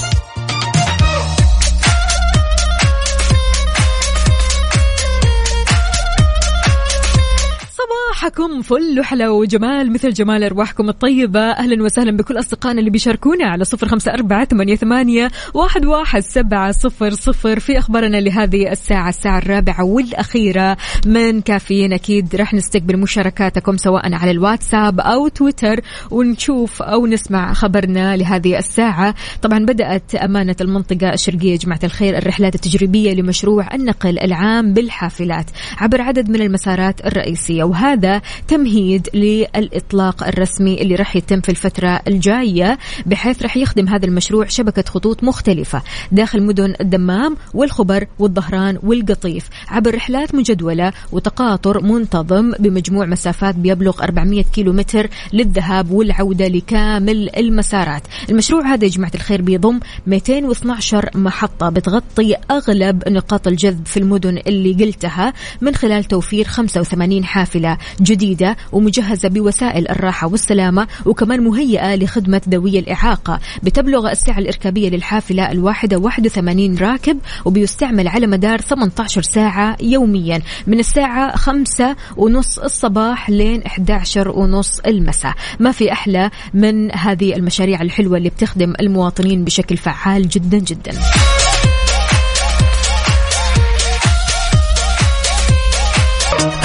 صباحكم 7.83 8.61
فل 8.61 8.99
وحلاوة 8.99 9.33
وجمال 9.33 9.93
مثل 9.93 10.13
جمال 10.13 10.43
أرواحكم 10.43 10.89
الطيبة. 10.89 11.39
أهلا 11.39 11.83
وسهلا 11.83 12.17
بكل 12.17 12.39
أصدقائنا 12.39 12.79
اللي 12.79 12.89
بيشاركونا 12.89 13.45
على 13.45 13.65
صفر 13.65 13.87
خمسة 13.87 14.13
أربعة 14.13 14.45
ثمانية, 14.75 15.31
واحد, 15.53 15.85
واحد 15.85 16.19
سبعة 16.19 16.71
صفر 16.71 17.13
صفر. 17.13 17.59
في 17.59 17.77
أخبارنا 17.77 18.17
لهذه 18.17 18.71
الساعة 18.71 19.09
الساعة 19.09 19.37
الرابعة 19.37 19.83
والأخيرة. 19.83 20.77
من 21.05 21.41
كافيين 21.41 21.93
أكيد 21.93 22.35
راح 22.35 22.53
نستقبل 22.53 22.97
مشاركاتكم 22.97 23.77
سواء 23.77 24.13
على 24.13 24.31
الواتساب 24.31 24.99
أو 24.99 25.27
تويتر 25.27 25.79
ونشوف 26.11 26.81
أو 26.81 27.07
نسمع 27.07 27.53
خبرنا 27.53 28.17
لهذه 28.17 28.57
الساعة. 28.57 29.15
طبعا 29.41 29.59
بدأت 29.65 30.15
أمانة 30.15 30.55
المنطقة 30.61 31.13
الشرقية 31.13 31.57
جماعة 31.57 31.79
الخير 31.83 32.17
الرحلات 32.17 32.55
التجريبية 32.55 33.13
لمشروع 33.13 33.67
النقل 33.73 34.19
العام 34.19 34.73
بالحافلات 34.73 35.45
عبر 35.77 36.01
عدد 36.01 36.29
من 36.29 36.41
المسارات 36.41 37.05
الرئيسية. 37.05 37.72
وهذا 37.73 38.21
تمهيد 38.47 39.09
للإطلاق 39.13 40.27
الرسمي 40.27 40.81
اللي 40.81 40.95
راح 40.95 41.15
يتم 41.15 41.41
في 41.41 41.49
الفترة 41.49 42.01
الجاية 42.07 42.77
بحيث 43.05 43.41
راح 43.41 43.57
يخدم 43.57 43.87
هذا 43.87 44.05
المشروع 44.05 44.45
شبكة 44.47 44.83
خطوط 44.87 45.23
مختلفة 45.23 45.81
داخل 46.11 46.43
مدن 46.43 46.73
الدمام 46.81 47.37
والخبر 47.53 48.07
والظهران 48.19 48.79
والقطيف 48.83 49.49
عبر 49.67 49.95
رحلات 49.95 50.35
مجدولة 50.35 50.93
وتقاطر 51.11 51.83
منتظم 51.83 52.51
بمجموع 52.59 53.05
مسافات 53.05 53.55
بيبلغ 53.55 54.03
400 54.03 54.43
كيلو 54.43 54.73
متر 54.73 55.09
للذهاب 55.33 55.91
والعودة 55.91 56.47
لكامل 56.47 57.29
المسارات. 57.37 58.01
المشروع 58.29 58.73
هذا 58.73 58.85
يا 58.85 58.89
جماعة 58.89 59.11
الخير 59.15 59.41
بيضم 59.41 59.79
212 60.07 61.09
محطة 61.15 61.69
بتغطي 61.69 62.35
أغلب 62.51 63.09
نقاط 63.09 63.47
الجذب 63.47 63.85
في 63.85 63.97
المدن 63.97 64.37
اللي 64.47 64.85
قلتها 64.85 65.33
من 65.61 65.75
خلال 65.75 66.03
توفير 66.03 66.45
85 66.45 67.23
حافلة. 67.25 67.62
جديدة 68.01 68.57
ومجهزة 68.71 69.29
بوسائل 69.29 69.89
الراحة 69.89 70.27
والسلامة 70.27 70.87
وكمان 71.05 71.41
مهيئة 71.43 71.95
لخدمة 71.95 72.41
ذوي 72.49 72.79
الإعاقة. 72.79 73.39
بتبلغ 73.63 74.11
السعة 74.11 74.39
الإركابية 74.39 74.89
للحافلة 74.89 75.51
الواحدة 75.51 75.97
81 75.97 76.77
راكب 76.77 77.19
وبيستعمل 77.45 78.07
على 78.07 78.27
مدار 78.27 78.61
18 78.61 79.21
ساعة 79.21 79.77
يوميا 79.81 80.41
من 80.67 80.79
الساعة 80.79 81.35
5 81.35 81.95
ونص 82.17 82.59
الصباح 82.59 83.29
لين 83.29 83.63
11 83.63 84.29
ونص 84.29 84.79
المساء. 84.87 85.33
ما 85.59 85.71
في 85.71 85.91
أحلى 85.91 86.29
من 86.53 86.95
هذه 86.95 87.35
المشاريع 87.35 87.81
الحلوة 87.81 88.17
اللي 88.17 88.29
بتخدم 88.29 88.73
المواطنين 88.79 89.43
بشكل 89.43 89.77
فعال 89.77 90.29
جدا 90.29 90.57
جدا. 90.57 90.91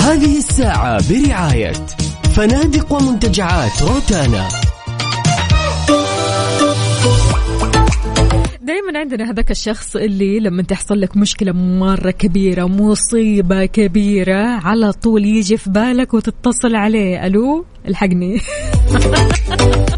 هذه 0.09 0.39
الساعة 0.39 1.13
برعاية 1.13 1.73
فنادق 2.37 2.93
ومنتجعات 2.93 3.83
روتانا. 3.83 4.49
دائما 8.63 8.99
عندنا 8.99 9.31
هذاك 9.31 9.51
الشخص 9.51 9.97
اللي 9.97 10.41
لما 10.41 10.63
تحصل 10.63 11.01
لك 11.01 11.17
مشكلة 11.17 11.53
مرة 11.53 12.11
كبيرة 12.11 12.65
مصيبة 12.65 13.67
كبيرة 13.67 14.43
على 14.43 14.93
طول 14.93 15.25
يجي 15.25 15.57
في 15.57 15.71
بالك 15.71 16.15
وتتصل 16.15 16.75
عليه. 16.75 17.27
ألو؟ 17.27 17.65
الحقني. 17.89 18.41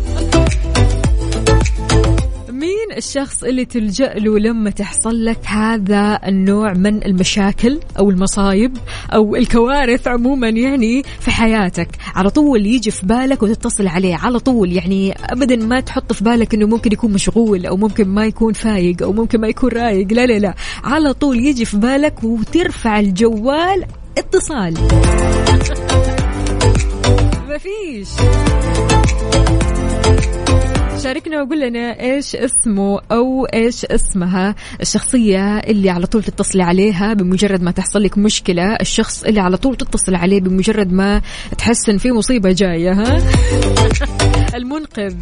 الشخص 3.00 3.44
اللي 3.44 3.64
تلجأ 3.64 4.14
له 4.14 4.38
لما 4.38 4.70
تحصل 4.70 5.24
لك 5.24 5.46
هذا 5.46 6.20
النوع 6.26 6.72
من 6.72 7.04
المشاكل 7.04 7.80
أو 7.98 8.10
المصايب 8.10 8.76
أو 9.14 9.36
الكوارث 9.36 10.08
عموما 10.08 10.48
يعني 10.48 11.02
في 11.20 11.30
حياتك. 11.30 11.88
على 12.14 12.30
طول 12.30 12.66
يجي 12.66 12.90
في 12.90 13.06
بالك 13.06 13.42
وتتصل 13.42 13.86
عليه. 13.86 14.16
على 14.16 14.38
طول 14.38 14.72
يعني 14.72 15.12
أبدا 15.12 15.56
ما 15.56 15.80
تحط 15.80 16.12
في 16.12 16.24
بالك 16.24 16.54
أنه 16.54 16.66
ممكن 16.66 16.92
يكون 16.92 17.12
مشغول 17.12 17.66
أو 17.66 17.76
ممكن 17.76 18.08
ما 18.08 18.26
يكون 18.26 18.52
فايق 18.52 19.02
أو 19.02 19.12
ممكن 19.12 19.40
ما 19.40 19.48
يكون 19.48 19.70
رايق. 19.70 20.12
لا 20.12 20.26
لا 20.26 20.38
لا. 20.38 20.54
على 20.84 21.12
طول 21.12 21.40
يجي 21.40 21.64
في 21.64 21.76
بالك 21.76 22.24
وترفع 22.24 23.00
الجوال 23.00 23.84
اتصال. 24.18 24.74
ما 27.48 27.58
فيش. 27.58 28.08
شاركنا 31.02 31.42
وقول 31.42 31.60
لنا 31.60 32.00
إيش 32.00 32.36
اسمه 32.36 33.00
أو 33.12 33.44
إيش 33.44 33.84
اسمها 33.84 34.54
الشخصية 34.80 35.58
اللي 35.58 35.90
على 35.90 36.06
طول 36.06 36.22
تتصلي 36.22 36.62
عليها 36.62 37.14
بمجرد 37.14 37.62
ما 37.62 37.70
تحصل 37.70 38.02
لك 38.02 38.18
مشكلة 38.18 38.74
الشخص 38.80 39.24
اللي 39.24 39.40
على 39.40 39.56
طول 39.56 39.76
تتصل 39.76 40.14
عليه 40.14 40.40
بمجرد 40.40 40.92
ما 40.92 41.22
تحس 41.58 41.88
ان 41.88 41.98
في 41.98 42.12
مصيبة 42.12 42.52
جاية 42.52 42.92
ها؟ 42.92 43.18
المنقذ. 44.56 45.14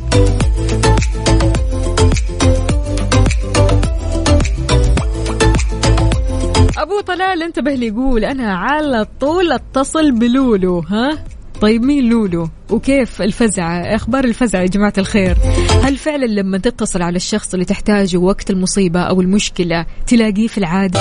أبو 6.79 7.01
طلال 7.07 7.43
انتبه 7.43 7.75
لي 7.75 7.87
يقول 7.87 8.25
أنا 8.25 8.55
على 8.55 9.07
طول 9.21 9.53
أتصل 9.53 10.13
بلولو 10.13 10.79
ها؟ 10.79 11.19
طيب 11.61 11.83
مين 11.83 12.09
لولو؟ 12.09 12.49
وكيف 12.71 13.23
الفزعة 13.23 13.81
أخبار 13.81 14.25
الفزعة 14.25 14.61
يا 14.61 14.67
جماعة 14.67 14.93
الخير. 14.99 15.37
هل 15.83 15.97
فعلا 15.97 16.27
لما 16.27 16.59
تتصل 16.59 17.03
على 17.03 17.17
الشخص 17.17 17.53
اللي 17.55 17.65
تحتاجه 17.65 18.17
وقت 18.17 18.51
المصيبة 18.51 19.01
أو 19.01 19.21
المشكلة 19.21 19.87
تلاقيه 20.07 20.47
في 20.47 20.59
العادة؟ 20.59 21.01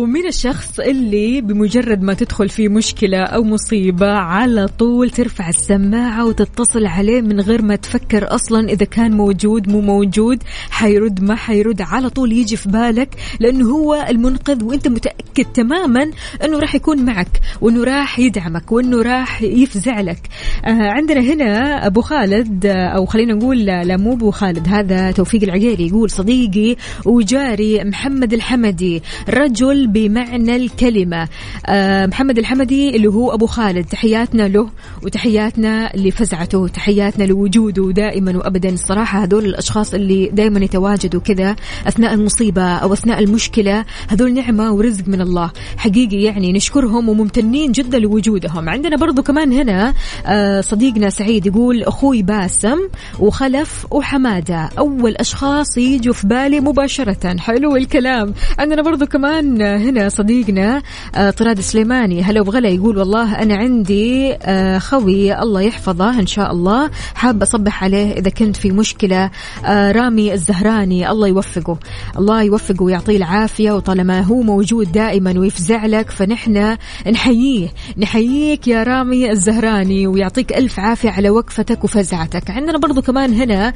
سو 0.00 0.06
مين 0.06 0.26
الشخص 0.26 0.80
اللي 0.80 1.40
بمجرد 1.40 2.02
ما 2.02 2.14
تدخل 2.14 2.48
في 2.48 2.68
مشكلة 2.68 3.18
أو 3.18 3.42
مصيبة 3.44 4.10
على 4.12 4.66
طول 4.78 5.10
ترفع 5.10 5.48
السماعة 5.48 6.26
وتتصل 6.26 6.86
عليه 6.86 7.20
من 7.20 7.40
غير 7.40 7.62
ما 7.62 7.76
تفكر 7.76 8.34
أصلا 8.34 8.68
إذا 8.68 8.84
كان 8.84 9.12
موجود 9.12 9.68
مو 9.68 9.80
موجود 9.80 10.42
حيرد 10.70 11.22
ما 11.22 11.34
حيرد 11.34 11.82
على 11.82 12.10
طول 12.10 12.32
يجي 12.32 12.56
في 12.56 12.68
بالك 12.68 13.08
لأنه 13.40 13.70
هو 13.70 14.06
المنقذ 14.10 14.64
وأنت 14.64 14.88
متأكد 14.88 15.44
تماما 15.54 16.10
أنه 16.44 16.58
راح 16.58 16.74
يكون 16.74 17.04
معك 17.04 17.40
وأنه 17.60 17.84
راح 17.84 18.18
يدعمك 18.18 18.72
وأنه 18.72 19.02
راح 19.02 19.42
يفزع 19.42 20.00
لك. 20.00 20.28
آه 20.64 20.90
عندنا 20.90 21.20
هنا 21.20 21.86
أبو 21.86 22.00
خالد 22.00 22.66
آه، 22.66 22.88
أو 22.88 23.06
خلينا 23.06 23.34
نقول 23.34 23.58
لا 23.64 23.84
لا، 23.84 23.96
مو 23.96 24.12
أبو 24.12 24.30
خالد 24.30 24.68
هذا 24.68 25.10
توفيق 25.12 25.42
العقيلي 25.42 25.86
يقول 25.86 26.10
صديقي 26.10 26.76
وجاري 27.06 27.84
محمد 27.84 28.32
الحمدي 28.32 29.02
رجل 29.28 29.86
بمعنى 29.92 30.56
الكلمة. 30.56 31.28
آه 31.66 32.06
محمد 32.06 32.38
الحمدي 32.38 32.96
اللي 32.96 33.08
هو 33.08 33.34
أبو 33.34 33.46
خالد 33.46 33.84
تحياتنا 33.84 34.48
له 34.48 34.70
وتحياتنا 35.02 35.92
لفزعته 35.94 36.68
تحياتنا 36.68 37.24
لوجوده 37.24 37.90
دائما 37.90 38.36
وأبدا. 38.36 38.68
الصراحة 38.68 39.24
هذول 39.24 39.44
الأشخاص 39.44 39.94
اللي 39.94 40.30
دائما 40.32 40.64
يتواجدوا 40.64 41.20
كذا 41.20 41.56
أثناء 41.86 42.14
المصيبة 42.14 42.62
أو 42.62 42.92
أثناء 42.92 43.18
المشكلة 43.18 43.84
هذول 44.08 44.34
نعمة 44.34 44.72
ورزق 44.72 45.08
من 45.08 45.20
الله. 45.20 45.50
حقيقي 45.76 46.22
يعني 46.22 46.52
نشكرهم 46.52 47.08
وممتنين 47.08 47.72
جدا 47.72 47.98
لوجودهم. 47.98 48.68
عندنا 48.68 48.96
برضو 48.96 49.22
كمان 49.22 49.52
هنا 49.52 49.94
آه 50.26 50.60
صديقنا 50.60 51.10
سعيد 51.10 51.46
يقول 51.46 51.82
أخوي 51.82 52.22
باسم 52.22 52.78
وخلف 53.18 53.86
وحمادة. 53.90 54.70
أول 54.78 55.16
أشخاص 55.16 55.78
يجوا 55.78 56.14
في 56.14 56.26
بالي 56.26 56.60
مباشرة. 56.60 57.36
حلو 57.38 57.76
الكلام. 57.76 58.34
عندنا 58.58 58.82
برضو 58.82 59.06
كمان 59.06 59.62
هنا 59.80 60.08
صديقنا 60.08 60.82
آه 61.14 61.30
طراد 61.30 61.60
سليماني. 61.60 62.22
هلا 62.22 62.40
وبغلا 62.40 62.68
يقول 62.68 62.98
والله 62.98 63.42
أنا 63.42 63.56
عندي 63.56 64.34
آه 64.34 64.78
خوي 64.78 65.42
الله 65.42 65.60
يحفظه 65.60 66.20
إن 66.20 66.26
شاء 66.26 66.52
الله. 66.52 66.90
حاب 67.14 67.42
أصبح 67.42 67.84
عليه 67.84 68.12
إذا 68.12 68.30
كنت 68.30 68.56
في 68.56 68.70
مشكلة. 68.70 69.30
آه 69.64 69.92
رامي 69.92 70.32
الزهراني 70.32 71.10
الله 71.10 71.28
يوفقه. 71.28 71.78
الله 72.18 72.42
يوفقه 72.42 72.82
ويعطيه 72.82 73.16
العافية 73.16 73.72
وطالما 73.72 74.20
هو 74.20 74.42
موجود 74.42 74.92
دائما 74.92 75.38
ويفزع 75.38 75.86
لك 75.86 76.10
فنحن 76.10 76.76
نحييه. 77.12 77.68
نحييك 77.98 78.68
يا 78.68 78.82
رامي 78.82 79.30
الزهراني 79.30 80.06
ويعطيك 80.06 80.52
ألف 80.52 80.80
عافية 80.80 81.10
على 81.10 81.30
وقفتك 81.30 81.84
وفزعتك. 81.84 82.50
عندنا 82.50 82.78
برضو 82.78 83.02
كمان 83.02 83.34
هنا 83.34 83.72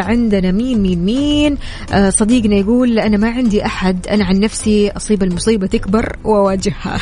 عندنا 0.00 0.52
مين 0.52 0.82
مين 0.82 1.04
مين؟ 1.04 1.58
صديقنا 2.08 2.56
يقول 2.56 2.98
أنا 2.98 3.16
ما 3.16 3.30
عندي 3.30 3.66
أحد 3.66 4.06
أنا 4.06 4.24
عن 4.24 4.40
نفسي 4.40 4.90
أصيب 4.90 5.22
المصيبة 5.30 5.66
تكبر 5.66 6.16
وأواجهها 6.24 6.98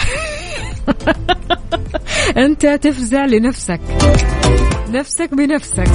أنت 2.44 2.66
تفزع 2.66 3.24
لنفسك. 3.24 3.80
نفسك 4.92 5.34
بنفسك. 5.34 5.88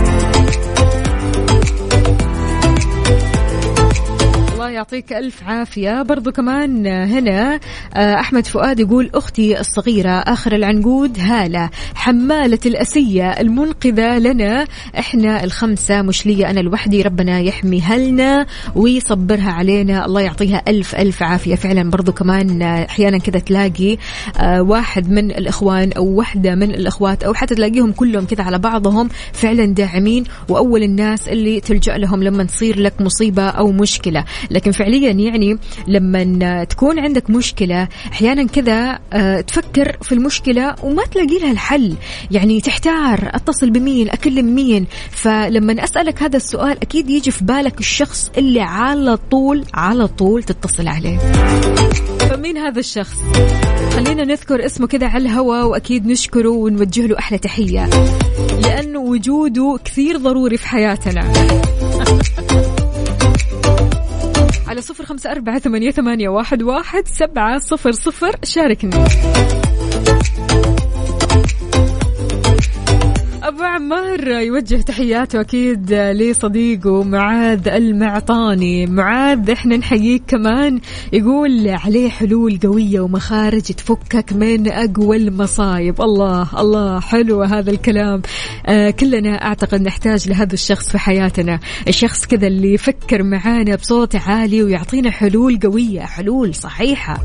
الله 4.63 4.75
يعطيك 4.75 5.13
ألف 5.13 5.43
عافية. 5.43 6.01
برضو 6.01 6.31
كمان 6.31 6.87
هنا 6.87 7.59
آه، 7.93 8.19
أحمد 8.19 8.47
فؤاد 8.47 8.79
يقول 8.79 9.09
أختي 9.13 9.59
الصغيرة 9.59 10.09
آخر 10.09 10.55
العنقود 10.55 11.19
هالة 11.19 11.69
حمالة 11.95 12.59
الأسية 12.65 13.31
المنقذة 13.31 14.17
لنا. 14.17 14.67
إحنا 14.99 15.43
الخمسة 15.43 16.01
مش 16.01 16.25
لي 16.25 16.49
أنا 16.49 16.59
لوحدي 16.59 17.01
ربنا 17.01 17.39
يحمي 17.39 17.81
هلنا 17.81 18.45
ويصبرها 18.75 19.51
علينا. 19.51 20.05
الله 20.05 20.21
يعطيها 20.21 20.61
ألف 20.67 20.95
ألف 20.95 21.23
عافية. 21.23 21.55
فعلا 21.55 21.89
برضو 21.89 22.11
كمان 22.11 22.61
آه، 22.61 22.85
أحيانا 22.85 23.17
كذا 23.17 23.39
تلاقي 23.39 23.97
آه، 24.39 24.61
واحد 24.61 25.11
من 25.11 25.31
الإخوان 25.31 25.91
أو 25.91 26.05
واحدة 26.05 26.55
من 26.55 26.71
الأخوات 26.71 27.23
أو 27.23 27.33
حتى 27.33 27.55
تلاقيهم 27.55 27.91
كلهم 27.91 28.25
كذا 28.25 28.43
على 28.43 28.59
بعضهم 28.59 29.09
فعلا 29.33 29.65
داعمين. 29.65 30.23
وأول 30.49 30.83
الناس 30.83 31.27
اللي 31.27 31.59
تلجأ 31.59 31.97
لهم 31.97 32.23
لما 32.23 32.43
تصير 32.43 32.79
لك 32.79 33.01
مصيبة 33.01 33.47
أو 33.47 33.71
مشكلة. 33.71 34.25
لكن 34.53 34.71
فعليا 34.71 35.11
يعني 35.11 35.57
لما 35.87 36.63
تكون 36.63 36.99
عندك 36.99 37.29
مشكلة 37.29 37.87
أحيانا 38.11 38.47
كذا 38.47 38.99
آه، 39.13 39.41
تفكر 39.41 39.97
في 40.01 40.11
المشكلة 40.11 40.75
وما 40.83 41.03
تلاقي 41.05 41.39
لها 41.39 41.51
الحل. 41.51 41.93
يعني 42.31 42.61
تحتار 42.61 43.19
أتصل 43.33 43.69
بمين 43.69 44.09
أكلم 44.09 44.55
مين. 44.55 44.87
فلما 45.11 45.83
أسألك 45.83 46.23
هذا 46.23 46.37
السؤال 46.37 46.77
أكيد 46.81 47.09
يجي 47.09 47.31
في 47.31 47.43
بالك 47.43 47.79
الشخص 47.79 48.31
اللي 48.37 48.61
على 48.61 49.17
طول 49.31 49.65
على 49.73 50.07
طول 50.07 50.43
تتصل 50.43 50.87
عليه. 50.87 51.17
فمين 52.19 52.57
هذا 52.57 52.79
الشخص؟ 52.79 53.17
خلينا 53.95 54.23
نذكر 54.23 54.65
اسمه 54.65 54.87
كذا 54.87 55.07
على 55.07 55.23
الهواء 55.23 55.67
وأكيد 55.67 56.07
نشكره 56.07 56.49
ونوجه 56.49 57.07
له 57.07 57.19
أحلى 57.19 57.37
تحية. 57.37 57.89
لأنه 58.63 58.99
وجوده 58.99 59.79
كثير 59.85 60.17
ضروري 60.17 60.57
في 60.57 60.67
حياتنا. 60.67 61.33
على 64.73 64.81
صفر 64.81 65.05
خمسة 65.05 65.31
أربعة 65.31 65.59
ثمانية, 65.59 65.91
ثمانية 65.91 66.29
واحد, 66.29 66.63
واحد 66.63 67.07
سبعة 67.07 67.59
صفر 67.59 67.91
صفر. 67.91 68.35
شاركني 68.43 68.91
أبو 73.53 73.63
عمار 73.63 74.27
يوجه 74.27 74.75
تحياته 74.75 75.41
أكيد 75.41 75.93
لصديقه 75.93 77.03
معاذ 77.03 77.67
المعطاني. 77.67 78.85
معاذ 78.85 79.49
إحنا 79.49 79.77
نحييك 79.77 80.23
كمان. 80.27 80.79
يقول 81.13 81.67
عليه 81.67 82.09
حلول 82.09 82.59
قوية 82.63 82.99
ومخارج 82.99 83.61
تفكك 83.61 84.33
من 84.33 84.71
أقوى 84.71 85.17
المصايب. 85.17 86.01
الله 86.01 86.47
الله 86.59 86.99
حلو 86.99 87.43
هذا 87.43 87.71
الكلام. 87.71 88.21
آه 88.65 88.89
كلنا 88.89 89.45
أعتقد 89.45 89.81
نحتاج 89.81 90.29
لهذا 90.29 90.53
الشخص 90.53 90.89
في 90.89 90.97
حياتنا. 90.97 91.59
الشخص 91.87 92.25
كذا 92.25 92.47
اللي 92.47 92.73
يفكر 92.73 93.23
معانا 93.23 93.75
بصوت 93.75 94.15
عالي 94.15 94.63
ويعطينا 94.63 95.11
حلول 95.11 95.59
قوية 95.63 96.01
حلول 96.01 96.55
صحيحة. 96.55 97.19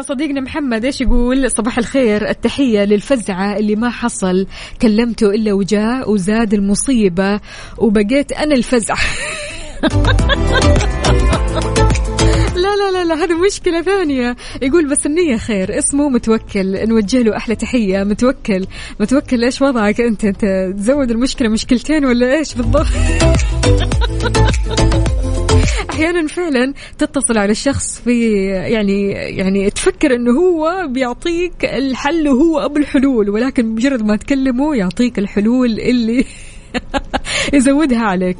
صديقنا 0.00 0.40
محمد 0.40 0.84
إيش 0.84 1.00
يقول؟ 1.00 1.50
صباح 1.50 1.78
الخير. 1.78 2.28
التحية 2.28 2.84
للفزعة 2.84 3.56
اللي 3.56 3.76
ما 3.76 3.90
حصل. 3.90 4.46
كلمته 4.82 5.30
إلا 5.30 5.52
وجاء 5.52 6.10
وزاد 6.10 6.54
المصيبة 6.54 7.40
وبقيت 7.78 8.32
أنا 8.32 8.54
الفزعة. 8.54 8.98
لا 12.56 12.76
لا 12.76 12.90
لا 12.92 13.04
لا 13.04 13.14
هذه 13.24 13.34
مشكلة 13.46 13.82
ثانية. 13.82 14.36
يقول 14.62 14.90
بس 14.90 15.06
النية 15.06 15.36
خير. 15.36 15.78
اسمه 15.78 16.08
متوكل. 16.08 16.88
نوجه 16.88 17.22
له 17.22 17.36
أحلى 17.36 17.54
تحية. 17.54 18.04
متوكل. 18.04 18.66
متوكل 19.00 19.44
إيش 19.44 19.62
وضعك 19.62 20.00
أنت؟ 20.00 20.24
أنت 20.24 20.72
تزود 20.76 21.10
المشكلة 21.10 21.48
مشكلتين 21.48 22.04
ولا 22.04 22.38
إيش 22.38 22.54
بالضبط؟ 22.54 22.86
أحيانا 25.90 26.26
فعلا 26.26 26.74
تتصل 26.98 27.38
على 27.38 27.52
الشخص 27.52 28.00
في 28.00 28.46
يعني 28.46 29.10
يعني 29.10 29.70
تفكر 29.70 30.14
إنه 30.14 30.32
هو 30.32 30.86
بيعطيك 30.88 31.64
الحل 31.64 32.28
وهو 32.28 32.64
أبو 32.64 32.76
الحلول 32.76 33.30
ولكن 33.30 33.66
مجرد 33.66 34.02
ما 34.02 34.16
تكلمه 34.16 34.76
يعطيك 34.76 35.18
الحلول 35.18 35.80
اللي 35.80 36.24
يزودها 37.54 38.02
عليك. 38.02 38.38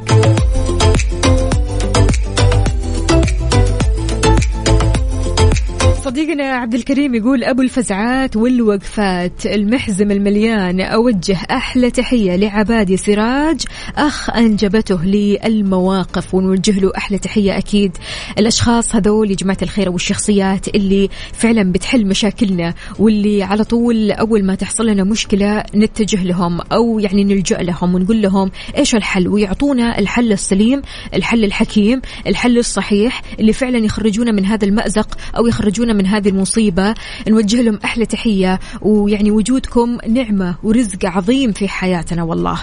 صديقنا 6.05 6.45
عبد 6.45 6.75
الكريم 6.75 7.15
يقول 7.15 7.45
أبو 7.45 7.63
الفزعات 7.63 8.37
والوقفات 8.37 9.47
المحزم 9.47 10.11
المليان 10.11 10.81
أوجه 10.81 11.39
أحلى 11.51 11.91
تحية 11.91 12.37
لعبادي 12.37 12.97
سراج 12.97 13.61
أخ 13.97 14.31
أنجبته 14.31 15.05
لي 15.05 15.39
المواقف 15.45 16.35
ونوجه 16.35 16.81
له 16.81 16.93
أحلى 16.97 17.19
تحية 17.19 17.59
أكيد. 17.59 17.97
الأشخاص 18.39 18.97
هذول 18.97 19.31
يا 19.31 19.37
جماعة 19.37 19.59
الخير 19.63 19.91
والشخصيات 19.91 20.69
اللي 20.69 21.09
فعلا 21.33 21.73
بتحل 21.73 22.07
مشاكلنا 22.07 22.75
واللي 22.99 23.43
على 23.43 23.65
طول 23.65 24.11
أول 24.11 24.45
ما 24.45 24.55
تحصل 24.55 24.87
لنا 24.87 25.05
مشكلة 25.05 25.65
نتجه 25.75 26.25
لهم 26.25 26.61
أو 26.61 26.99
يعني 26.99 27.25
نلجأ 27.25 27.59
لهم 27.59 27.95
ونقول 27.95 28.23
لهم 28.23 28.51
إيش 28.77 28.95
الحل؟ 28.95 29.29
ويعطونا 29.29 29.99
الحل 29.99 30.33
السليم 30.33 30.83
الحل 31.15 31.45
الحكيم 31.45 32.01
الحل 32.27 32.59
الصحيح 32.59 33.23
اللي 33.41 33.53
فعلا 33.53 33.79
يخرجونا 33.79 34.33
من 34.33 34.45
هذا 34.45 34.65
المأزق 34.65 35.19
أو 35.37 35.47
يخرجونا 35.47 35.92
من 35.93 36.07
هذه 36.07 36.29
المصيبة 36.29 36.95
نوجه 37.29 37.63
لهم 37.63 37.79
أحلى 37.85 38.07
تحية 38.07 38.61
ويعني 38.81 39.31
وجودكم 39.31 39.99
نعمة 40.09 40.55
ورزق 40.63 41.07
عظيم 41.07 41.53
في 41.53 41.69
حياتنا 41.69 42.23
والله. 42.23 42.61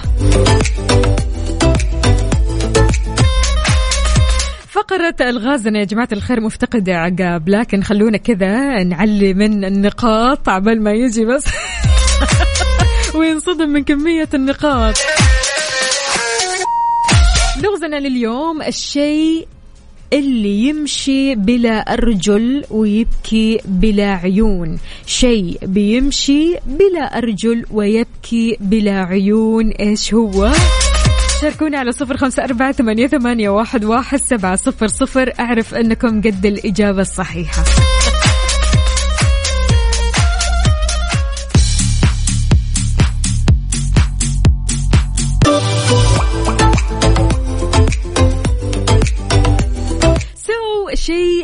فقرة 4.67 5.15
الغازنا 5.21 5.79
يا 5.79 5.83
جماعة 5.83 6.07
الخير 6.11 6.41
مفتقدة 6.41 6.93
عقاب. 6.93 7.49
لكن 7.49 7.83
خلونا 7.83 8.17
كذا 8.17 8.83
نعلي 8.83 9.33
من 9.33 9.65
النقاط 9.65 10.49
عبال 10.49 10.83
ما 10.83 10.91
يجي 10.91 11.25
بس. 11.25 11.45
وينصدم 13.15 13.69
من 13.69 13.83
كمية 13.83 14.29
النقاط. 14.33 14.95
لغزنا 17.63 17.99
لليوم 17.99 18.61
الشيء 18.61 19.47
اللي 20.13 20.67
يمشي 20.67 21.35
بلا 21.35 21.93
أرجل 21.93 22.63
ويبكي 22.69 23.59
بلا 23.65 24.11
عيون. 24.11 24.79
شيء 25.05 25.59
بيمشي 25.61 26.55
بلا 26.65 27.17
أرجل 27.17 27.65
ويبكي 27.71 28.57
بلا 28.59 29.03
عيون. 29.03 29.69
إيش 29.69 30.13
هو؟ 30.13 30.51
شاركونا 31.41 31.77
على 31.77 31.91
صفر 31.91 32.17
خمسة 32.17 32.43
أربعة 32.43 32.71
ثمانية, 32.71 33.07
ثمانية 33.07 33.49
واحد, 33.49 33.85
واحد 33.85 34.19
سبعة 34.19 34.55
صفر 34.55 34.87
صفر. 34.87 35.33
أعرف 35.39 35.75
أنكم 35.75 36.21
قد 36.21 36.45
الإجابة 36.45 37.01
الصحيحة. 37.01 37.63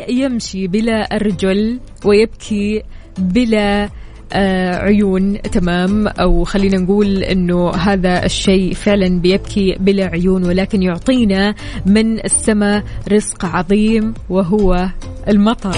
يمشي 0.08 0.66
بلا 0.66 1.16
أرجل 1.16 1.80
ويبكي 2.04 2.82
بلا 3.18 3.88
آه 4.32 4.76
عيون 4.76 5.42
تمام؟ 5.42 6.08
أو 6.08 6.44
خلينا 6.44 6.78
نقول 6.78 7.22
إنه 7.22 7.70
هذا 7.70 8.24
الشيء 8.24 8.74
فعلا 8.74 9.20
بيبكي 9.20 9.76
بلا 9.80 10.06
عيون 10.06 10.44
ولكن 10.44 10.82
يعطينا 10.82 11.54
من 11.86 12.24
السماء 12.24 12.84
رزق 13.12 13.44
عظيم 13.44 14.14
وهو 14.30 14.88
المطر. 15.28 15.76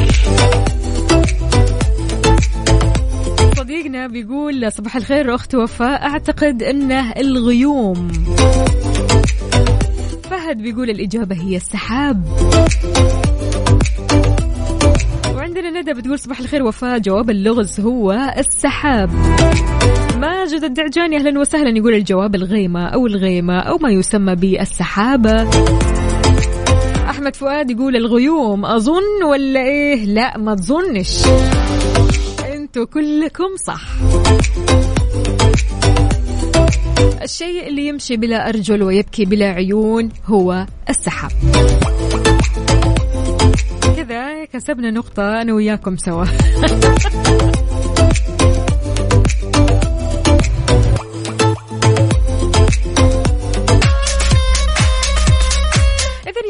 صديقنا 3.56 4.06
بيقول 4.06 4.72
صباح 4.72 4.96
الخير 4.96 5.34
أخت 5.34 5.54
وفاء. 5.54 6.02
أعتقد 6.02 6.62
إنه 6.62 7.12
الغيوم. 7.12 8.08
فهد 10.30 10.62
بيقول 10.62 10.90
الإجابة 10.90 11.36
هي 11.36 11.56
السحاب. 11.56 12.22
وعندنا 15.48 15.80
ندى 15.80 15.92
بتقول 15.92 16.18
صباح 16.18 16.40
الخير 16.40 16.62
وفاء. 16.62 16.98
جواب 16.98 17.30
اللغز 17.30 17.80
هو 17.80 18.12
السحاب. 18.38 19.10
ماجد 20.16 20.64
الدعجاني 20.64 21.16
أهلا 21.16 21.40
وسهلا 21.40 21.78
يقول 21.78 21.94
الجواب 21.94 22.34
الغيمة 22.34 22.86
أو 22.86 23.06
الغيمة 23.06 23.58
أو 23.60 23.78
ما 23.78 23.90
يسمى 23.90 24.34
بالسحابة 24.34 25.48
أحمد 27.10 27.36
فؤاد 27.36 27.70
يقول 27.70 27.96
الغيوم 27.96 28.64
أظن 28.64 29.24
ولا 29.30 29.60
إيه؟ 29.60 30.04
لا 30.04 30.38
ما 30.38 30.54
تظنش. 30.54 31.18
أنتوا 32.54 32.84
كلكم 32.84 33.56
صح. 33.66 33.82
الشيء 37.22 37.68
اللي 37.68 37.86
يمشي 37.86 38.16
بلا 38.16 38.48
أرجل 38.48 38.82
ويبكي 38.82 39.24
بلا 39.24 39.46
عيون 39.46 40.08
هو 40.26 40.66
السحاب. 40.90 41.30
كسبنا 44.52 44.90
نقطة 44.90 45.42
أنا 45.42 45.52
وياكم 45.52 45.96
سوا. 45.96 46.24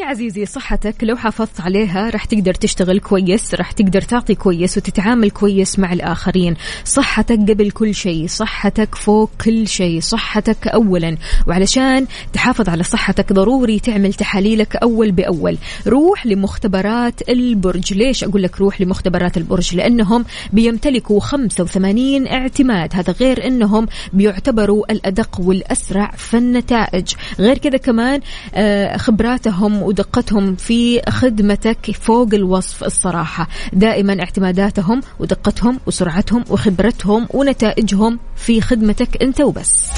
عزيزي 0.08 0.46
صحتك 0.46 0.94
لو 1.02 1.16
حافظت 1.16 1.60
عليها 1.60 2.10
راح 2.10 2.24
تقدر 2.24 2.54
تشتغل 2.54 3.00
كويس 3.00 3.54
راح 3.54 3.72
تقدر 3.72 4.02
تعطي 4.02 4.34
كويس 4.34 4.76
وتتعامل 4.76 5.30
كويس 5.30 5.78
مع 5.78 5.92
الآخرين. 5.92 6.54
صحتك 6.84 7.38
قبل 7.38 7.70
كل 7.70 7.94
شيء 7.94 8.26
صحتك 8.26 8.94
فوق 8.94 9.30
كل 9.44 9.68
شيء 9.68 10.00
صحتك 10.00 10.68
أولا. 10.68 11.16
وعلشان 11.46 12.06
تحافظ 12.32 12.68
على 12.68 12.82
صحتك 12.82 13.32
ضروري 13.32 13.78
تعمل 13.78 14.14
تحاليلك 14.14 14.76
أول 14.76 15.10
بأول. 15.10 15.58
روح 15.86 16.26
لمختبرات 16.26 17.28
البرج. 17.28 17.94
ليش 17.94 18.24
أقول 18.24 18.42
لك 18.42 18.58
روح 18.58 18.80
لمختبرات 18.80 19.36
البرج؟ 19.36 19.76
لأنهم 19.76 20.24
بيمتلكوا 20.52 21.20
85 21.20 22.26
اعتماد. 22.26 22.94
هذا 22.94 23.14
غير 23.20 23.46
أنهم 23.46 23.86
بيعتبروا 24.12 24.92
الأدق 24.92 25.40
والأسرع 25.40 26.10
في 26.16 26.36
النتائج. 26.36 27.14
غير 27.38 27.58
كذا 27.58 27.76
كمان 27.76 28.20
آه، 28.54 28.96
خبراتهم 28.96 29.82
ودقتهم 29.98 30.56
في 30.56 31.02
خدمتك 31.08 31.90
فوق 31.90 32.28
الوصف 32.34 32.84
الصراحة. 32.84 33.48
دائما 33.72 34.20
اعتماداتهم 34.20 35.00
ودقتهم 35.20 35.80
وسرعتهم 35.86 36.44
وخبرتهم 36.50 37.26
ونتائجهم 37.30 38.18
في 38.36 38.60
خدمتك 38.60 39.22
أنت 39.22 39.40
وبس. 39.40 39.90